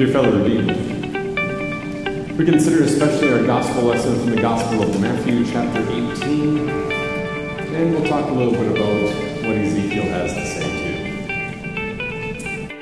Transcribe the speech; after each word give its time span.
Dear 0.00 0.12
fellow 0.14 0.32
redeemed, 0.42 0.68
we 2.38 2.44
consider 2.46 2.84
especially 2.84 3.34
our 3.34 3.42
gospel 3.44 3.82
lesson 3.82 4.18
from 4.18 4.30
the 4.30 4.40
Gospel 4.40 4.82
of 4.82 4.98
Matthew, 4.98 5.44
chapter 5.44 5.82
18, 5.82 6.70
and 6.70 7.92
we'll 7.92 8.06
talk 8.06 8.30
a 8.30 8.32
little 8.32 8.54
bit 8.54 8.70
about 8.70 9.02
what 9.44 9.58
Ezekiel 9.58 10.04
has 10.04 10.32
to 10.32 10.46
say 10.46 10.64
too. 11.66 12.74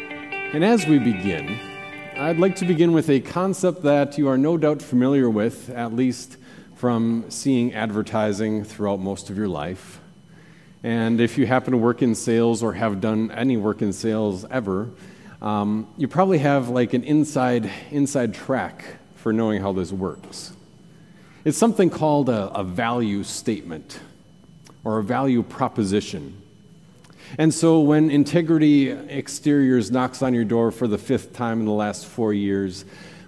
And 0.55 0.65
as 0.65 0.87
we 0.87 1.01
begin, 1.01 1.59
I'd 2.17 2.39
like 2.39 2.55
to 2.55 2.65
begin 2.65 2.93
with 2.93 3.11
a 3.11 3.19
concept 3.19 3.83
that 3.83 4.17
you 4.17 4.29
are 4.29 4.39
no 4.39 4.57
doubt 4.57 4.81
familiar 4.81 5.29
with, 5.29 5.71
at 5.71 5.93
least 5.93 6.37
from 6.77 7.25
seeing 7.31 7.75
advertising 7.75 8.63
throughout 8.63 9.01
most 9.01 9.29
of 9.29 9.37
your 9.37 9.49
life. 9.49 9.99
And 10.85 11.21
if 11.21 11.37
you 11.37 11.49
happen 11.49 11.73
to 11.73 11.79
work 11.79 12.01
in 12.01 12.15
sales 12.15 12.63
or 12.63 12.75
have 12.75 13.01
done 13.01 13.33
any 13.33 13.57
work 13.57 13.83
in 13.83 13.93
sales 13.93 14.45
ever, 14.53 14.91
um, 15.41 15.87
you 15.97 16.09
probably 16.09 16.39
have 16.39 16.69
like 16.69 16.95
an 16.95 17.05
inside, 17.05 17.71
inside 17.91 18.35
track 18.35 18.85
for 19.17 19.33
knowing 19.33 19.63
how 19.63 19.73
this 19.73 19.93
works. 19.93 20.53
It's 21.45 21.57
something 21.57 21.91
called 21.91 22.29
a, 22.29 22.51
a 22.53 22.65
value 22.65 23.23
statement 23.23 24.01
or 24.85 24.99
a 24.99 25.05
value 25.05 25.43
proposition. 25.43 26.43
And 27.37 27.53
so 27.53 27.81
when 27.81 28.11
Integrity 28.11 28.91
Exteriors 28.91 29.91
knocks 29.91 30.23
on 30.23 30.35
your 30.35 30.45
door 30.45 30.71
for 30.71 30.89
the 30.89 30.99
fifth 30.99 31.35
time 31.35 31.61
in 31.61 31.67
the 31.67 31.73
last 31.73 32.07
four 32.07 32.33
years, 32.33 32.85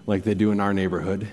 like 0.07 0.23
they 0.23 0.35
do 0.35 0.51
in 0.51 0.61
our 0.61 0.73
neighborhood, 0.73 1.29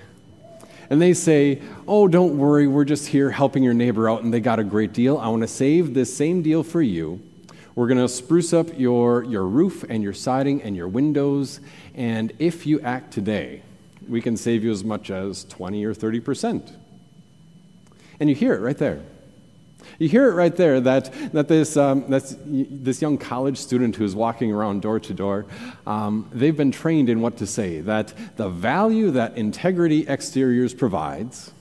and 0.90 1.00
they 1.00 1.14
say, 1.14 1.60
Oh, 1.86 2.08
don't 2.08 2.38
worry, 2.38 2.66
we're 2.66 2.84
just 2.84 3.08
here 3.08 3.30
helping 3.30 3.62
your 3.62 3.74
neighbor 3.74 4.08
out 4.08 4.22
and 4.22 4.32
they 4.32 4.40
got 4.40 4.58
a 4.58 4.64
great 4.64 4.92
deal. 4.92 5.18
I 5.18 5.28
want 5.28 5.42
to 5.42 5.48
save 5.48 5.94
this 5.94 6.14
same 6.14 6.42
deal 6.42 6.62
for 6.62 6.82
you. 6.82 7.20
We're 7.78 7.86
going 7.86 7.98
to 7.98 8.08
spruce 8.08 8.52
up 8.52 8.76
your, 8.76 9.22
your 9.22 9.46
roof 9.46 9.84
and 9.88 10.02
your 10.02 10.12
siding 10.12 10.62
and 10.62 10.74
your 10.74 10.88
windows. 10.88 11.60
And 11.94 12.32
if 12.40 12.66
you 12.66 12.80
act 12.80 13.12
today, 13.12 13.62
we 14.08 14.20
can 14.20 14.36
save 14.36 14.64
you 14.64 14.72
as 14.72 14.82
much 14.82 15.12
as 15.12 15.44
20 15.44 15.84
or 15.84 15.94
30%. 15.94 16.72
And 18.18 18.28
you 18.28 18.34
hear 18.34 18.54
it 18.54 18.62
right 18.62 18.76
there. 18.76 19.00
You 20.00 20.08
hear 20.08 20.28
it 20.28 20.34
right 20.34 20.56
there 20.56 20.80
that, 20.80 21.12
that 21.32 21.46
this, 21.46 21.76
um, 21.76 22.04
this 22.08 23.00
young 23.00 23.16
college 23.16 23.58
student 23.58 23.94
who's 23.94 24.16
walking 24.16 24.50
around 24.50 24.82
door 24.82 24.98
to 24.98 25.14
door, 25.14 25.46
um, 25.86 26.28
they've 26.32 26.56
been 26.56 26.72
trained 26.72 27.08
in 27.08 27.20
what 27.20 27.36
to 27.36 27.46
say. 27.46 27.80
That 27.80 28.12
the 28.36 28.48
value 28.48 29.12
that 29.12 29.38
Integrity 29.38 30.04
Exteriors 30.08 30.74
provides, 30.74 31.52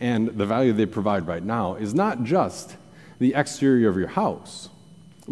and 0.00 0.30
the 0.30 0.46
value 0.46 0.72
they 0.72 0.86
provide 0.86 1.28
right 1.28 1.44
now, 1.44 1.76
is 1.76 1.94
not 1.94 2.24
just 2.24 2.74
the 3.20 3.34
exterior 3.34 3.88
of 3.88 3.96
your 3.96 4.08
house, 4.08 4.68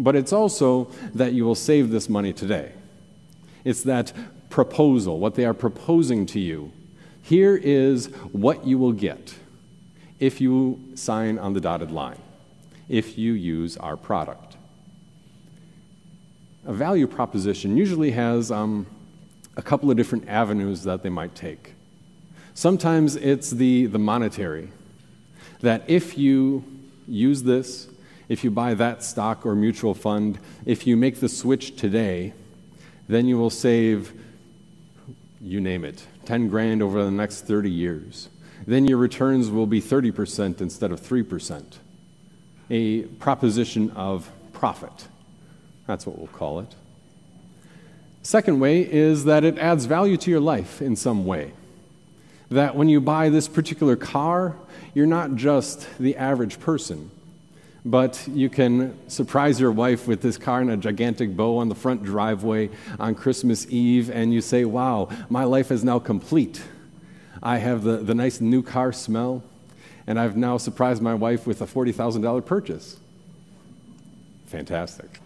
but 0.03 0.15
it's 0.15 0.33
also 0.33 0.89
that 1.13 1.33
you 1.33 1.45
will 1.45 1.55
save 1.55 1.91
this 1.91 2.09
money 2.09 2.33
today. 2.33 2.73
It's 3.63 3.83
that 3.83 4.13
proposal, 4.49 5.19
what 5.19 5.35
they 5.35 5.45
are 5.45 5.53
proposing 5.53 6.25
to 6.27 6.39
you. 6.39 6.71
Here 7.21 7.55
is 7.55 8.07
what 8.31 8.65
you 8.65 8.77
will 8.77 8.91
get 8.91 9.35
if 10.19 10.41
you 10.41 10.79
sign 10.95 11.37
on 11.37 11.53
the 11.53 11.61
dotted 11.61 11.91
line, 11.91 12.19
if 12.89 13.17
you 13.17 13.33
use 13.33 13.77
our 13.77 13.95
product. 13.95 14.57
A 16.65 16.73
value 16.73 17.07
proposition 17.07 17.77
usually 17.77 18.11
has 18.11 18.51
um, 18.51 18.85
a 19.55 19.61
couple 19.61 19.89
of 19.89 19.97
different 19.97 20.27
avenues 20.27 20.83
that 20.83 21.01
they 21.03 21.09
might 21.09 21.33
take. 21.35 21.73
Sometimes 22.53 23.15
it's 23.15 23.51
the, 23.51 23.85
the 23.85 23.99
monetary, 23.99 24.69
that 25.61 25.83
if 25.87 26.17
you 26.17 26.63
use 27.07 27.43
this, 27.43 27.87
if 28.31 28.43
you 28.43 28.51
buy 28.51 28.73
that 28.73 29.03
stock 29.03 29.45
or 29.45 29.55
mutual 29.55 29.93
fund, 29.93 30.39
if 30.65 30.87
you 30.87 30.95
make 30.95 31.19
the 31.19 31.29
switch 31.29 31.75
today, 31.75 32.33
then 33.07 33.25
you 33.27 33.37
will 33.37 33.49
save, 33.49 34.13
you 35.41 35.59
name 35.59 35.83
it, 35.83 36.05
10 36.25 36.47
grand 36.47 36.81
over 36.81 37.03
the 37.03 37.11
next 37.11 37.41
30 37.41 37.69
years 37.69 38.29
then 38.67 38.85
your 38.85 38.97
returns 38.97 39.49
will 39.49 39.67
be 39.67 39.81
30% 39.81 40.61
instead 40.61 40.91
of 40.91 41.01
3%. 41.01 41.63
A 42.69 43.01
proposition 43.03 43.91
of 43.91 44.29
profit. 44.53 45.07
That's 45.87 46.05
what 46.05 46.17
we'll 46.17 46.27
call 46.27 46.59
it. 46.59 46.73
Second 48.23 48.59
way 48.59 48.81
is 48.81 49.25
that 49.25 49.43
it 49.43 49.57
adds 49.57 49.85
value 49.85 50.15
to 50.17 50.29
your 50.29 50.39
life 50.39 50.81
in 50.81 50.95
some 50.95 51.25
way. 51.25 51.53
That 52.49 52.75
when 52.75 52.87
you 52.87 53.01
buy 53.01 53.29
this 53.29 53.47
particular 53.47 53.95
car, 53.95 54.55
you're 54.93 55.07
not 55.07 55.35
just 55.35 55.87
the 55.99 56.17
average 56.17 56.59
person, 56.59 57.09
but 57.83 58.27
you 58.27 58.49
can 58.49 58.97
surprise 59.09 59.59
your 59.59 59.71
wife 59.71 60.07
with 60.07 60.21
this 60.21 60.37
car 60.37 60.61
and 60.61 60.71
a 60.71 60.77
gigantic 60.77 61.35
bow 61.35 61.57
on 61.57 61.69
the 61.69 61.75
front 61.75 62.03
driveway 62.03 62.69
on 62.99 63.15
Christmas 63.15 63.65
Eve, 63.69 64.09
and 64.09 64.33
you 64.33 64.41
say, 64.41 64.65
Wow, 64.65 65.09
my 65.29 65.43
life 65.43 65.71
is 65.71 65.83
now 65.83 65.99
complete 65.99 66.61
I 67.43 67.57
have 67.57 67.83
the, 67.83 67.97
the 67.97 68.13
nice 68.13 68.39
new 68.39 68.61
car 68.61 68.91
smell, 68.91 69.43
and 70.05 70.19
I've 70.19 70.37
now 70.37 70.57
surprised 70.57 71.01
my 71.01 71.15
wife 71.15 71.47
with 71.47 71.61
a 71.61 71.65
$40,000 71.65 72.45
purchase. 72.45 72.97
Fantastic. 74.45 75.19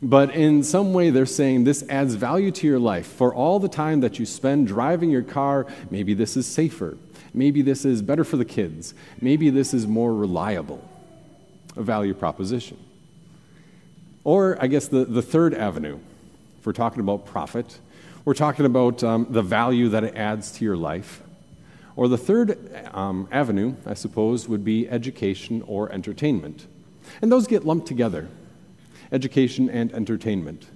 But 0.00 0.34
in 0.34 0.62
some 0.62 0.92
way, 0.92 1.10
they're 1.10 1.26
saying 1.26 1.64
this 1.64 1.82
adds 1.88 2.14
value 2.14 2.50
to 2.52 2.66
your 2.66 2.78
life. 2.78 3.06
For 3.06 3.34
all 3.34 3.58
the 3.58 3.68
time 3.68 4.00
that 4.00 4.18
you 4.18 4.26
spend 4.26 4.66
driving 4.66 5.10
your 5.10 5.22
car, 5.22 5.66
maybe 5.90 6.14
this 6.14 6.36
is 6.36 6.46
safer. 6.46 6.96
Maybe 7.32 7.62
this 7.62 7.84
is 7.84 8.02
better 8.02 8.22
for 8.22 8.36
the 8.36 8.44
kids. 8.44 8.94
Maybe 9.20 9.50
this 9.50 9.74
is 9.74 9.86
more 9.86 10.14
reliable. 10.14 10.86
A 11.76 11.82
value 11.82 12.14
proposition. 12.14 12.78
Or, 14.22 14.56
I 14.60 14.68
guess, 14.68 14.88
the, 14.88 15.04
the 15.04 15.22
third 15.22 15.54
avenue, 15.54 15.98
if 16.58 16.66
we're 16.66 16.72
talking 16.72 17.00
about 17.00 17.26
profit, 17.26 17.78
we're 18.24 18.34
talking 18.34 18.64
about 18.64 19.04
um, 19.04 19.26
the 19.28 19.42
value 19.42 19.90
that 19.90 20.02
it 20.02 20.16
adds 20.16 20.50
to 20.52 20.64
your 20.64 20.76
life. 20.76 21.22
Or 21.96 22.08
the 22.08 22.18
third 22.18 22.58
um, 22.92 23.28
avenue, 23.30 23.74
I 23.86 23.94
suppose, 23.94 24.48
would 24.48 24.64
be 24.64 24.88
education 24.88 25.62
or 25.66 25.92
entertainment. 25.92 26.66
And 27.20 27.30
those 27.30 27.46
get 27.46 27.64
lumped 27.64 27.86
together 27.86 28.28
education 29.12 29.70
and 29.70 29.92
entertainment. 29.92 30.66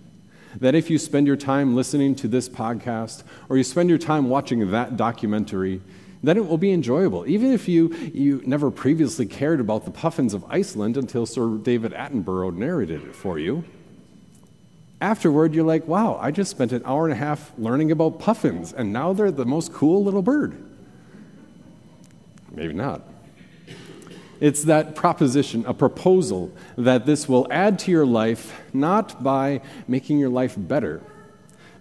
That 0.60 0.74
if 0.74 0.90
you 0.90 0.98
spend 0.98 1.26
your 1.26 1.36
time 1.36 1.74
listening 1.74 2.14
to 2.16 2.28
this 2.28 2.48
podcast 2.48 3.22
or 3.48 3.56
you 3.56 3.64
spend 3.64 3.88
your 3.88 3.98
time 3.98 4.28
watching 4.28 4.70
that 4.70 4.96
documentary, 4.96 5.80
then 6.22 6.36
it 6.36 6.46
will 6.46 6.58
be 6.58 6.72
enjoyable. 6.72 7.26
Even 7.26 7.52
if 7.52 7.68
you, 7.68 7.94
you 8.12 8.42
never 8.44 8.70
previously 8.70 9.26
cared 9.26 9.60
about 9.60 9.84
the 9.84 9.90
puffins 9.90 10.34
of 10.34 10.44
Iceland 10.48 10.96
until 10.96 11.26
Sir 11.26 11.56
David 11.58 11.92
Attenborough 11.92 12.54
narrated 12.54 13.04
it 13.04 13.14
for 13.14 13.38
you 13.38 13.64
afterward, 15.00 15.54
you're 15.54 15.64
like, 15.64 15.86
wow, 15.86 16.18
I 16.20 16.30
just 16.30 16.50
spent 16.50 16.72
an 16.72 16.82
hour 16.84 17.04
and 17.04 17.12
a 17.12 17.16
half 17.16 17.52
learning 17.58 17.90
about 17.90 18.18
puffins, 18.18 18.72
and 18.72 18.92
now 18.92 19.12
they're 19.12 19.30
the 19.30 19.44
most 19.44 19.72
cool 19.72 20.02
little 20.02 20.22
bird. 20.22 20.56
Maybe 22.50 22.72
not. 22.72 23.02
It's 24.40 24.64
that 24.64 24.94
proposition, 24.94 25.64
a 25.66 25.74
proposal, 25.74 26.52
that 26.76 27.06
this 27.06 27.28
will 27.28 27.46
add 27.50 27.78
to 27.80 27.90
your 27.90 28.06
life 28.06 28.60
not 28.72 29.22
by 29.22 29.60
making 29.88 30.18
your 30.18 30.28
life 30.28 30.54
better, 30.56 31.02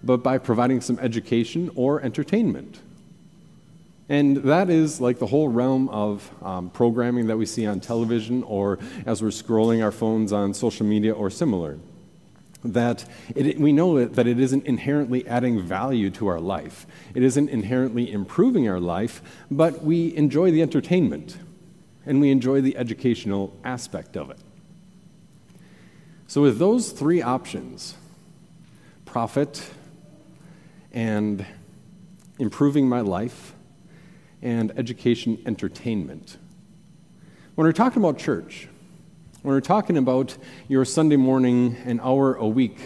but 0.03 0.17
by 0.17 0.37
providing 0.37 0.81
some 0.81 0.97
education 0.99 1.69
or 1.75 2.01
entertainment. 2.01 2.79
And 4.09 4.37
that 4.37 4.69
is 4.69 5.01
like 5.01 5.19
the 5.19 5.25
whole 5.27 5.49
realm 5.49 5.89
of 5.89 6.31
um, 6.41 6.69
programming 6.69 7.27
that 7.27 7.37
we 7.37 7.45
see 7.45 7.65
on 7.65 7.81
television 7.81 8.43
or 8.43 8.79
as 9.05 9.21
we're 9.21 9.29
scrolling 9.29 9.83
our 9.83 9.91
phones 9.91 10.31
on 10.31 10.53
social 10.53 10.85
media 10.85 11.13
or 11.13 11.29
similar 11.29 11.77
that 12.63 13.05
it, 13.35 13.59
we 13.59 13.71
know 13.71 14.03
that 14.05 14.27
it 14.27 14.39
isn't 14.39 14.65
inherently 14.65 15.27
adding 15.27 15.61
value 15.61 16.09
to 16.11 16.27
our 16.27 16.39
life. 16.39 16.87
It 17.13 17.23
isn't 17.23 17.49
inherently 17.49 18.11
improving 18.11 18.67
our 18.67 18.79
life, 18.79 19.21
but 19.51 19.83
we 19.83 20.15
enjoy 20.15 20.51
the 20.51 20.61
entertainment 20.61 21.37
and 22.05 22.21
we 22.21 22.31
enjoy 22.31 22.61
the 22.61 22.77
educational 22.77 23.53
aspect 23.63 24.15
of 24.15 24.29
it. 24.31 24.39
So, 26.27 26.41
with 26.41 26.57
those 26.57 26.91
three 26.91 27.21
options 27.21 27.95
profit 29.05 29.69
and 30.91 31.45
improving 32.39 32.89
my 32.89 33.01
life 33.01 33.53
and 34.41 34.71
education 34.77 35.41
entertainment 35.45 36.37
when 37.57 37.65
we're 37.65 37.73
talking 37.73 38.03
about 38.03 38.19
church, 38.19 38.67
when 39.41 39.55
we're 39.55 39.61
talking 39.61 39.97
about 39.97 40.37
your 40.67 40.85
Sunday 40.85 41.15
morning, 41.15 41.75
an 41.85 41.99
hour 42.01 42.35
a 42.35 42.47
week 42.47 42.77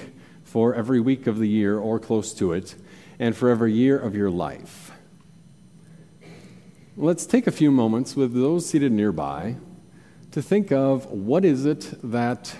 for 0.45 0.73
every 0.73 1.01
week 1.01 1.27
of 1.27 1.39
the 1.39 1.49
year 1.49 1.77
or 1.77 1.99
close 1.99 2.33
to 2.35 2.53
it, 2.53 2.75
and 3.19 3.35
for 3.35 3.49
every 3.49 3.73
year 3.73 3.99
of 3.99 4.15
your 4.15 4.29
life, 4.29 4.91
let's 6.95 7.25
take 7.25 7.47
a 7.47 7.51
few 7.51 7.69
moments 7.69 8.15
with 8.15 8.33
those 8.33 8.65
seated 8.65 8.93
nearby 8.93 9.57
to 10.31 10.41
think 10.41 10.71
of 10.71 11.03
what 11.07 11.43
is 11.43 11.65
it 11.65 11.93
that 12.01 12.55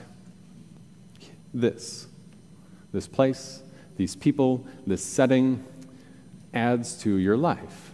this, 1.54 2.08
this 2.92 3.08
place, 3.08 3.64
these 3.96 4.18
people, 4.18 4.68
this 4.86 5.02
setting 5.02 5.64
adds 6.54 6.98
to 6.98 7.16
your 7.16 7.38
life. 7.38 7.91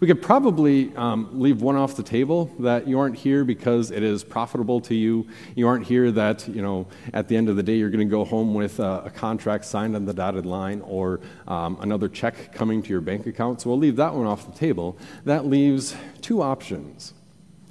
We 0.00 0.06
could 0.06 0.22
probably 0.22 0.94
um, 0.96 1.40
leave 1.40 1.62
one 1.62 1.76
off 1.76 1.96
the 1.96 2.02
table 2.02 2.50
that 2.60 2.86
you 2.86 2.98
aren't 2.98 3.16
here 3.16 3.44
because 3.44 3.90
it 3.90 4.02
is 4.02 4.22
profitable 4.22 4.80
to 4.82 4.94
you. 4.94 5.26
You 5.54 5.68
aren't 5.68 5.86
here 5.86 6.10
that, 6.12 6.46
you 6.48 6.62
know, 6.62 6.86
at 7.12 7.28
the 7.28 7.36
end 7.36 7.48
of 7.48 7.56
the 7.56 7.62
day 7.62 7.76
you're 7.76 7.90
going 7.90 8.06
to 8.06 8.10
go 8.10 8.24
home 8.24 8.54
with 8.54 8.78
a, 8.80 9.12
contract 9.14 9.64
signed 9.64 9.96
on 9.96 10.04
the 10.04 10.14
dotted 10.14 10.46
line 10.46 10.80
or 10.82 11.20
um, 11.48 11.78
another 11.80 12.08
check 12.08 12.52
coming 12.52 12.82
to 12.82 12.88
your 12.90 13.00
bank 13.00 13.26
account. 13.26 13.60
So 13.60 13.70
we'll 13.70 13.78
leave 13.78 13.96
that 13.96 14.14
one 14.14 14.26
off 14.26 14.46
the 14.46 14.56
table. 14.56 14.96
That 15.24 15.46
leaves 15.46 15.96
two 16.20 16.42
options 16.42 17.14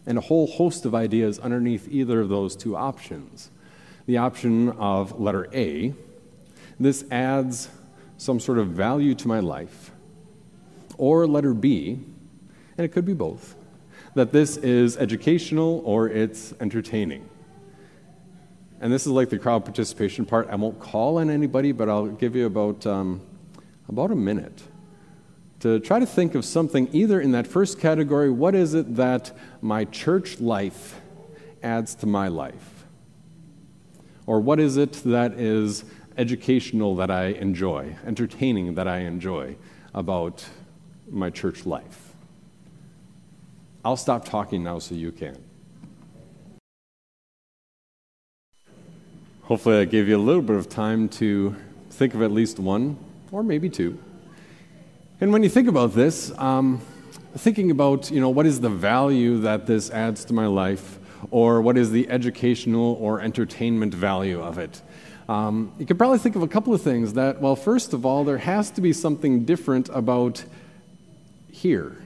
and 0.06 0.18
a 0.18 0.22
whole 0.22 0.48
host 0.48 0.86
of 0.86 0.94
ideas 0.96 1.40
underneath 1.40 1.88
either 1.90 2.19
of 2.22 2.30
those 2.30 2.56
two 2.56 2.75
options. 2.75 3.52
The 4.08 4.18
option 4.18 4.69
of 4.72 5.19
letter 5.19 5.48
A 5.54 5.94
this 6.80 7.06
adds 7.10 7.69
some 8.18 8.40
sort 8.40 8.58
of 8.58 8.68
value 8.69 9.16
to 9.16 9.28
my 9.28 9.40
life. 9.40 9.92
Or 10.97 11.27
letter 11.27 11.53
B, 11.53 11.99
and 12.77 12.85
it 12.85 12.89
could 12.89 13.05
be 13.05 13.13
both, 13.13 13.55
that 14.15 14.31
this 14.31 14.57
is 14.57 14.97
educational 14.97 15.81
or 15.85 16.09
it's 16.09 16.53
entertaining. 16.59 17.27
And 18.79 18.94
this 18.94 19.05
is 19.05 19.11
like 19.11 19.29
the 19.29 19.39
crowd 19.39 19.65
participation 19.65 20.25
part. 20.25 20.47
I 20.51 20.55
won't 20.55 20.79
call 20.79 21.17
on 21.17 21.29
anybody, 21.29 21.71
but 21.71 21.89
I'll 21.89 22.07
give 22.07 22.35
you 22.35 22.45
about, 22.45 22.85
um, 22.85 23.21
about 23.88 24.11
a 24.11 24.15
minute 24.15 24.61
to 25.59 25.79
try 25.79 25.99
to 25.99 26.05
think 26.05 26.35
of 26.35 26.45
something 26.45 26.88
either 26.91 27.19
in 27.19 27.31
that 27.31 27.47
first 27.47 27.79
category 27.79 28.29
what 28.29 28.53
is 28.53 28.73
it 28.73 28.95
that 28.95 29.35
my 29.61 29.85
church 29.85 30.39
life 30.39 31.01
adds 31.63 31.95
to 31.95 32.05
my 32.05 32.27
life? 32.27 32.85
Or 34.27 34.39
what 34.39 34.59
is 34.59 34.77
it 34.77 34.94
that 35.05 35.33
is 35.33 35.85
educational 36.17 36.95
that 36.97 37.09
I 37.09 37.27
enjoy, 37.27 37.95
entertaining 38.05 38.75
that 38.75 38.88
I 38.88 38.99
enjoy 38.99 39.55
about 39.94 40.47
my 41.09 41.30
church 41.30 41.65
life? 41.65 42.13
I'll 43.83 43.98
stop 43.98 44.25
talking 44.25 44.63
now 44.63 44.80
so 44.80 44.95
you 44.95 45.12
can. 45.12 45.38
Hopefully, 49.44 49.77
I 49.77 49.86
gave 49.86 50.09
you 50.09 50.18
a 50.18 50.19
little 50.19 50.42
bit 50.42 50.57
of 50.57 50.68
time 50.68 51.07
to 51.09 51.56
think 51.89 52.13
of 52.13 52.21
at 52.21 52.31
least 52.31 52.59
one, 52.59 52.98
or 53.31 53.44
maybe 53.44 53.69
two. 53.69 53.98
And 55.21 55.31
when 55.31 55.42
you 55.42 55.48
think 55.48 55.69
about 55.69 55.95
this, 55.95 56.38
um, 56.38 56.81
thinking 57.38 57.71
about 57.71 58.12
you 58.12 58.19
know 58.19 58.30
what 58.30 58.45
is 58.45 58.59
the 58.59 58.69
value 58.69 59.39
that 59.39 59.65
this 59.65 59.89
adds 59.89 60.25
to 60.25 60.33
my 60.33 60.48
life, 60.48 61.00
or 61.31 61.62
what 61.62 61.77
is 61.77 61.92
the 61.92 62.09
educational 62.09 62.98
or 63.00 63.21
entertainment 63.21 63.94
value 63.94 64.42
of 64.42 64.57
it, 64.57 64.81
um, 65.30 65.71
you 65.80 65.86
could 65.86 65.98
probably 65.98 66.19
think 66.19 66.36
of 66.36 66.42
a 66.42 66.48
couple 66.48 66.74
of 66.74 66.81
things. 66.81 67.13
That 67.13 67.39
well, 67.39 67.56
first 67.56 67.94
of 67.94 68.06
all, 68.06 68.25
there 68.25 68.39
has 68.39 68.69
to 68.71 68.81
be 68.81 68.92
something 68.92 69.45
different 69.45 69.89
about 69.94 70.44
here 71.57 71.98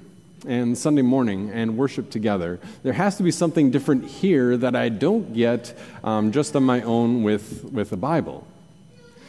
and 0.48 0.77
Sunday 0.77 1.01
morning 1.01 1.51
and 1.51 1.77
worship 1.77 2.09
together. 2.09 2.59
There 2.83 2.94
has 2.94 3.18
to 3.18 3.24
be 3.24 3.31
something 3.31 3.69
different 3.69 4.06
here 4.06 4.57
that 4.57 4.75
I 4.75 4.89
don't 4.89 5.33
get 5.33 5.77
um, 6.03 6.31
just 6.31 6.56
on 6.56 6.63
my 6.63 6.81
own 6.81 7.24
with, 7.24 7.65
with 7.65 7.92
the 7.92 7.98
Bible. 7.98 8.48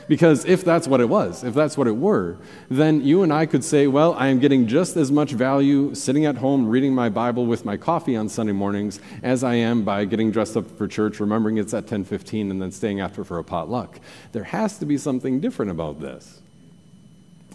Because 0.08 0.44
if 0.44 0.64
that's 0.64 0.88
what 0.88 1.00
it 1.00 1.08
was, 1.08 1.44
if 1.44 1.54
that's 1.54 1.76
what 1.76 1.86
it 1.86 1.96
were, 1.96 2.36
then 2.68 3.02
you 3.02 3.22
and 3.22 3.32
I 3.32 3.46
could 3.46 3.64
say, 3.64 3.86
well, 3.86 4.14
I 4.14 4.28
am 4.28 4.40
getting 4.40 4.66
just 4.66 4.96
as 4.96 5.12
much 5.12 5.30
value 5.30 5.94
sitting 5.94 6.26
at 6.26 6.36
home 6.36 6.68
reading 6.68 6.94
my 6.94 7.08
Bible 7.08 7.46
with 7.46 7.64
my 7.64 7.76
coffee 7.76 8.16
on 8.16 8.28
Sunday 8.28 8.52
mornings 8.52 9.00
as 9.22 9.44
I 9.44 9.54
am 9.54 9.84
by 9.84 10.04
getting 10.04 10.30
dressed 10.30 10.56
up 10.56 10.66
for 10.76 10.88
church, 10.88 11.20
remembering 11.20 11.56
it's 11.56 11.72
at 11.72 11.86
10:15 11.86 12.50
and 12.50 12.60
then 12.60 12.72
staying 12.72 13.00
after 13.00 13.22
for 13.22 13.38
a 13.38 13.44
potluck. 13.44 14.00
There 14.32 14.44
has 14.44 14.78
to 14.78 14.86
be 14.86 14.98
something 14.98 15.40
different 15.40 15.70
about 15.70 16.00
this. 16.00 16.40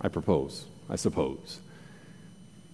I 0.02 0.08
propose, 0.08 0.66
I 0.90 0.96
suppose. 0.96 1.60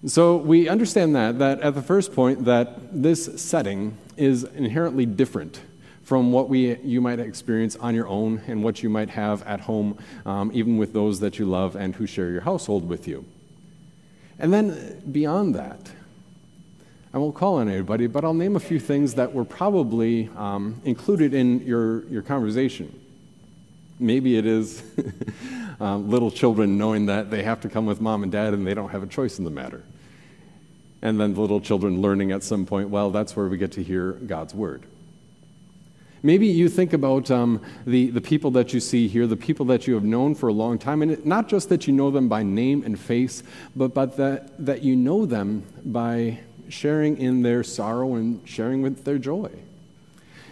So 0.06 0.36
we 0.36 0.68
understand 0.68 1.16
that, 1.16 1.40
that 1.40 1.62
at 1.62 1.76
the 1.76 1.82
first 1.82 2.14
point, 2.14 2.44
that 2.44 3.02
this 3.02 3.42
setting 3.42 3.98
is 4.18 4.44
inherently 4.44 5.06
different 5.06 5.62
from 6.04 6.34
what 6.34 6.50
we, 6.50 6.76
you 6.80 7.00
might 7.00 7.20
experience 7.20 7.78
on 7.78 7.96
your 7.96 8.10
own 8.10 8.42
and 8.48 8.62
what 8.62 8.84
you 8.84 8.90
might 8.90 9.10
have 9.10 9.42
at 9.44 9.62
home, 9.62 9.98
um, 10.26 10.52
even 10.54 10.78
with 10.78 10.92
those 10.92 11.22
that 11.22 11.40
you 11.40 11.46
love 11.46 11.78
and 11.78 11.96
who 11.96 12.06
share 12.06 12.32
your 12.32 12.42
household 12.42 12.88
with 12.88 13.08
you. 13.08 13.24
And 14.40 14.54
then 14.54 15.02
beyond 15.10 15.56
that, 15.56 15.80
I 17.14 17.18
won't 17.18 17.36
call 17.36 17.56
on 17.56 17.70
anybody, 17.70 18.08
but 18.08 18.26
I'll 18.26 18.34
name 18.34 18.58
a 18.58 18.60
few 18.60 18.82
things 18.82 19.14
that 19.14 19.34
were 19.34 19.46
probably 19.46 20.30
um, 20.36 20.82
included 20.84 21.34
in 21.34 21.66
your, 21.66 22.04
your 22.08 22.24
conversation. 22.24 23.00
Maybe 24.00 24.36
it 24.36 24.46
is 24.46 24.84
um, 25.80 26.10
little 26.10 26.32
children 26.32 26.78
knowing 26.78 27.06
that 27.06 27.32
they 27.32 27.44
have 27.44 27.62
to 27.62 27.70
come 27.70 27.86
with 27.86 28.02
mom 28.02 28.24
and 28.24 28.32
dad 28.32 28.54
and 28.54 28.68
they 28.68 28.74
don't 28.74 28.90
have 28.90 29.04
a 29.04 29.08
choice 29.08 29.38
in 29.38 29.46
the 29.46 29.52
matter 29.52 29.82
and 31.04 31.20
then 31.20 31.34
the 31.34 31.42
little 31.42 31.60
children 31.60 32.02
learning 32.02 32.32
at 32.32 32.44
some 32.44 32.66
point, 32.66 32.90
well, 32.90 33.12
that's 33.12 33.36
where 33.36 33.48
we 33.48 33.58
get 33.58 33.74
to 33.74 33.84
hear 33.84 34.14
God's 34.14 34.56
word. 34.56 34.84
Maybe 36.24 36.48
you 36.48 36.70
think 36.70 36.94
about 36.94 37.30
um, 37.30 37.62
the, 37.86 38.10
the 38.10 38.22
people 38.22 38.52
that 38.52 38.74
you 38.74 38.80
see 38.80 39.10
here, 39.10 39.28
the 39.28 39.36
people 39.36 39.66
that 39.66 39.86
you 39.86 39.96
have 39.96 40.06
known 40.06 40.34
for 40.34 40.48
a 40.48 40.54
long 40.54 40.80
time, 40.80 41.02
and 41.02 41.24
not 41.26 41.50
just 41.50 41.68
that 41.68 41.88
you 41.88 41.94
know 41.94 42.10
them 42.10 42.30
by 42.30 42.42
name 42.42 42.84
and 42.86 42.98
face, 42.98 43.44
but, 43.76 43.94
but 43.94 44.16
that, 44.16 44.66
that 44.66 44.82
you 44.82 44.96
know 44.96 45.26
them 45.26 45.64
by 45.84 46.40
sharing 46.70 47.18
in 47.18 47.42
their 47.42 47.64
sorrow 47.64 48.16
and 48.16 48.42
sharing 48.48 48.82
with 48.82 49.04
their 49.04 49.18
joy. 49.18 49.52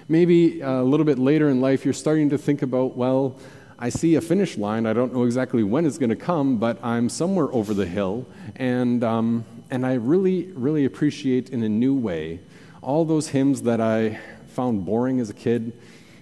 Maybe 0.10 0.62
uh, 0.62 0.82
a 0.82 0.84
little 0.84 1.06
bit 1.06 1.18
later 1.18 1.48
in 1.48 1.62
life, 1.62 1.86
you're 1.86 1.94
starting 1.94 2.30
to 2.32 2.38
think 2.38 2.62
about, 2.62 2.98
well, 2.98 3.40
I 3.80 3.88
see 3.88 4.16
a 4.16 4.22
finish 4.22 4.58
line. 4.58 4.86
I 4.86 4.92
don't 4.92 5.14
know 5.14 5.24
exactly 5.24 5.64
when 5.64 5.86
it's 5.86 5.98
going 5.98 6.10
to 6.10 6.18
come, 6.18 6.58
but 6.58 6.78
I'm 6.84 7.08
somewhere 7.08 7.48
over 7.54 7.74
the 7.74 7.86
hill, 7.86 8.28
and 8.58 9.02
um, 9.02 9.46
and 9.72 9.86
I 9.86 9.94
really, 9.94 10.52
really 10.54 10.84
appreciate 10.84 11.50
in 11.50 11.64
a 11.64 11.70
new 11.70 11.96
way 11.96 12.42
all 12.82 13.06
those 13.06 13.30
hymns 13.30 13.62
that 13.64 13.80
I 13.80 14.20
found 14.50 14.86
boring 14.86 15.22
as 15.22 15.30
a 15.30 15.34
kid. 15.34 15.72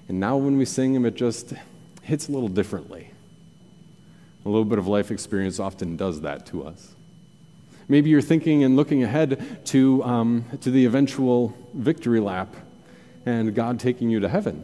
And 0.07 0.19
now 0.19 0.37
when 0.37 0.57
we 0.57 0.65
sing 0.65 0.93
them, 0.93 1.05
it 1.05 1.15
just 1.15 1.53
hits 2.03 2.29
a 2.29 2.31
little 2.31 2.47
differently. 2.47 3.11
A 4.45 4.49
little 4.49 4.65
bit 4.65 4.77
of 4.77 4.87
life 4.87 5.09
experience 5.09 5.59
often 5.59 5.97
does 5.97 6.21
that 6.21 6.45
to 6.47 6.63
us. 6.63 6.93
Maybe 7.87 8.11
you're 8.11 8.21
thinking 8.21 8.63
and 8.63 8.75
looking 8.75 9.03
ahead 9.03 9.65
to, 9.67 10.03
um, 10.03 10.45
to 10.61 10.69
the 10.69 10.85
eventual 10.85 11.57
victory 11.73 12.19
lap 12.19 12.55
and 13.25 13.55
God 13.55 13.79
taking 13.79 14.11
you 14.11 14.19
to 14.19 14.29
heaven. 14.29 14.63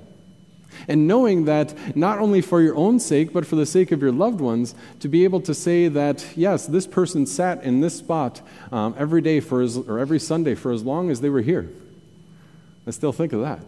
And 0.87 1.07
knowing 1.07 1.45
that 1.45 1.95
not 1.95 2.19
only 2.19 2.41
for 2.41 2.61
your 2.61 2.75
own 2.75 2.99
sake, 2.99 3.33
but 3.33 3.45
for 3.45 3.55
the 3.55 3.65
sake 3.65 3.91
of 3.91 4.01
your 4.01 4.11
loved 4.11 4.41
ones, 4.41 4.75
to 4.99 5.07
be 5.07 5.23
able 5.23 5.41
to 5.41 5.53
say 5.53 5.87
that, 5.87 6.25
yes, 6.35 6.67
this 6.67 6.87
person 6.87 7.25
sat 7.25 7.63
in 7.63 7.81
this 7.81 7.97
spot 7.97 8.41
um, 8.71 8.95
every 8.97 9.21
day 9.21 9.39
for 9.39 9.61
as, 9.61 9.77
or 9.77 9.99
every 9.99 10.19
Sunday 10.19 10.55
for 10.55 10.71
as 10.71 10.83
long 10.83 11.09
as 11.09 11.21
they 11.21 11.29
were 11.29 11.41
here. 11.41 11.69
I 12.87 12.91
still 12.91 13.13
think 13.13 13.33
of 13.33 13.41
that. 13.41 13.63